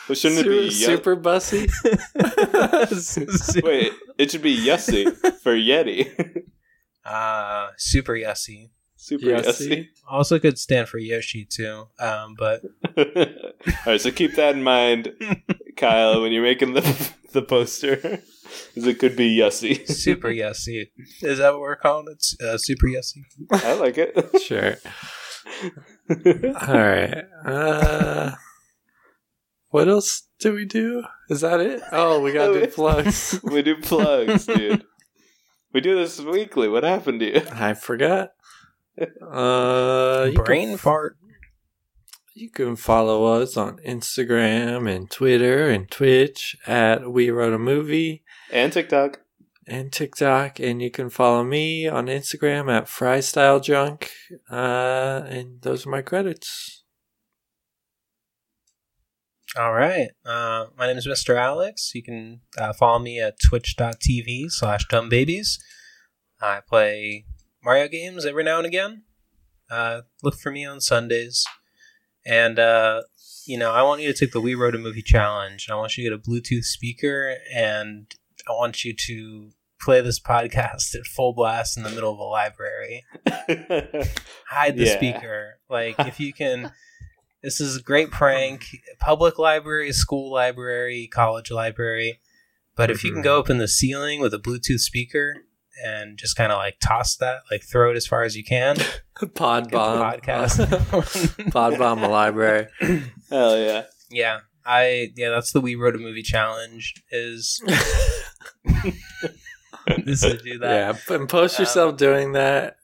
[0.09, 1.67] Well, shouldn't it be super, Ye- super bussy?
[3.63, 6.43] Wait, it should be Yussie for Yeti.
[7.09, 8.69] Ah, super Yussie.
[8.97, 9.69] super Yussie.
[9.69, 9.87] Yussie.
[10.09, 11.87] Also could stand for Yoshi too.
[11.99, 12.63] Um, but
[12.97, 13.05] All
[13.85, 15.13] right, so keep that in mind,
[15.77, 19.87] Kyle, when you're making the the poster, 'cause it could be Yussie.
[19.87, 20.89] super Yussie.
[21.21, 22.25] Is that what we're calling it?
[22.43, 23.23] Uh, super Yussie.
[23.51, 24.15] I like it.
[24.41, 24.77] Sure.
[26.09, 27.23] All right.
[27.45, 28.31] Uh,
[29.69, 31.03] what else do we do?
[31.29, 31.81] Is that it?
[31.91, 33.39] Oh, we gotta do plugs.
[33.43, 34.83] we do plugs, dude.
[35.77, 36.67] We do this weekly.
[36.67, 37.41] What happened to you?
[37.53, 38.31] I forgot.
[38.99, 41.17] Uh, you Brain can, fart.
[42.33, 48.23] you can follow us on Instagram and Twitter and Twitch at We Wrote a Movie
[48.51, 49.19] And TikTok.
[49.67, 54.07] and TikTok, and you can follow me on Instagram at FryStyleJunk.
[54.49, 56.76] Uh, and those are my credits.
[59.57, 60.09] All right.
[60.25, 61.35] Uh, my name is Mr.
[61.35, 61.91] Alex.
[61.95, 65.57] You can uh, follow me at twitch.tv slash dumbbabies.
[66.39, 67.25] I play
[67.63, 69.03] Mario games every now and again.
[69.69, 71.43] Uh, look for me on Sundays.
[72.25, 73.03] And, uh,
[73.45, 75.69] you know, I want you to take the We Wrote a Movie challenge.
[75.71, 78.13] I want you to get a Bluetooth speaker and
[78.47, 79.49] I want you to
[79.81, 83.05] play this podcast at full blast in the middle of a library.
[84.49, 84.97] Hide the Yeah.
[84.97, 85.59] speaker.
[85.67, 86.71] Like, if you can.
[87.43, 88.65] This is a great prank.
[88.99, 92.19] Public library, school library, college library.
[92.75, 95.35] But if you can go up in the ceiling with a Bluetooth speaker
[95.83, 98.77] and just kind of like toss that, like throw it as far as you can,
[99.35, 99.99] Pod bomb.
[99.99, 101.51] podcast.
[101.51, 102.67] Pod bomb the library.
[103.29, 103.83] Hell yeah.
[104.11, 106.93] yeah, I yeah, that's the We Wrote a Movie challenge.
[107.11, 107.61] Is
[109.87, 110.99] is to do that?
[111.09, 112.77] Yeah, and post Um, yourself doing that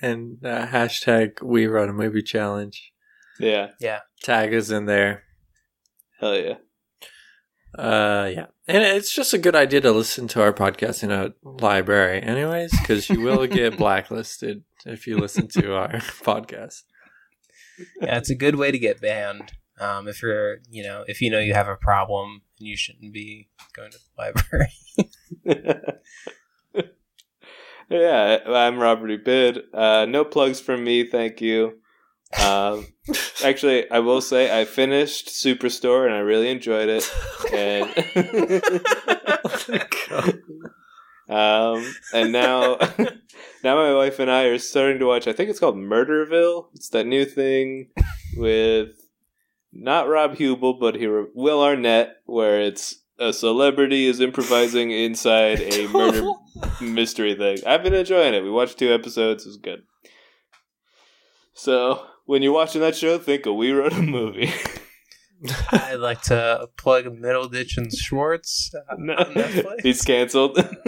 [0.00, 2.92] and uh, hashtag We Wrote a Movie Challenge.
[3.40, 3.68] Yeah.
[3.80, 4.00] Yeah.
[4.22, 5.24] Tag is in there.
[6.20, 6.54] Hell yeah.
[7.76, 11.32] Uh, yeah, and it's just a good idea to listen to our podcast in a
[11.42, 15.92] library, anyways, because you will get blacklisted if you listen to our
[16.24, 16.82] podcast.
[18.00, 19.52] yeah, it's a good way to get banned.
[19.80, 23.12] Um, if you're, you know, if you know you have a problem and you shouldn't
[23.14, 24.32] be going to the
[25.46, 25.94] library.
[27.88, 29.16] yeah, I'm Robert E.
[29.16, 29.60] Bid.
[29.72, 31.79] Uh, no plugs from me, thank you.
[32.38, 32.86] Um,
[33.44, 37.10] actually, I will say I finished Superstore and I really enjoyed it.
[37.52, 37.88] And
[41.28, 42.76] um, and now,
[43.64, 45.26] now my wife and I are starting to watch.
[45.26, 46.66] I think it's called Murderville.
[46.74, 47.88] It's that new thing
[48.36, 48.90] with
[49.72, 55.86] not Rob Huebel, but here Will Arnett, where it's a celebrity is improvising inside a
[55.88, 56.32] murder
[56.80, 57.58] mystery thing.
[57.66, 58.42] I've been enjoying it.
[58.42, 59.44] We watched two episodes.
[59.44, 59.82] It was good.
[61.52, 64.52] So when you're watching that show, think of We Wrote a Movie.
[65.72, 69.80] I'd like to plug Middleditch and Schwartz uh, No, on Netflix.
[69.82, 70.56] He's canceled.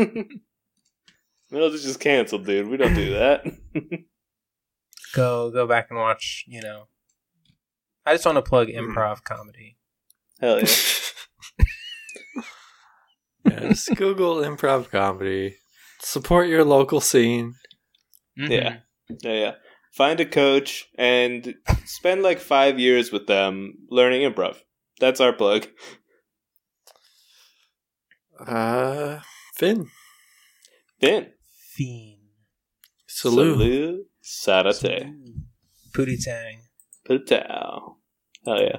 [1.53, 2.69] Middleditch is canceled, dude.
[2.69, 3.45] We don't do that.
[5.17, 6.45] go go back and watch.
[6.47, 6.85] You know,
[8.07, 8.79] I just want to plug Hmm.
[8.79, 9.79] improv comedy.
[10.41, 10.67] Hell yeah.
[13.47, 15.57] yeah, just Google improv comedy.
[16.03, 17.55] Support your local scene.
[18.39, 18.49] Mhm.
[18.49, 18.77] Yeah.
[19.25, 19.53] Yeah, yeah.
[19.93, 21.55] Find a coach and
[21.85, 24.57] spend like five years with them learning improv.
[24.99, 25.67] That's our plug.
[28.41, 29.21] Uh,
[29.55, 29.89] Finn.
[30.99, 31.33] Finn.
[31.75, 32.21] Fiend.
[33.07, 33.55] Salute.
[33.55, 34.07] Salute.
[34.23, 35.13] Sarate.
[35.95, 36.63] Pootie Tang.
[37.07, 37.97] Patao.
[38.47, 38.79] Hell yeah.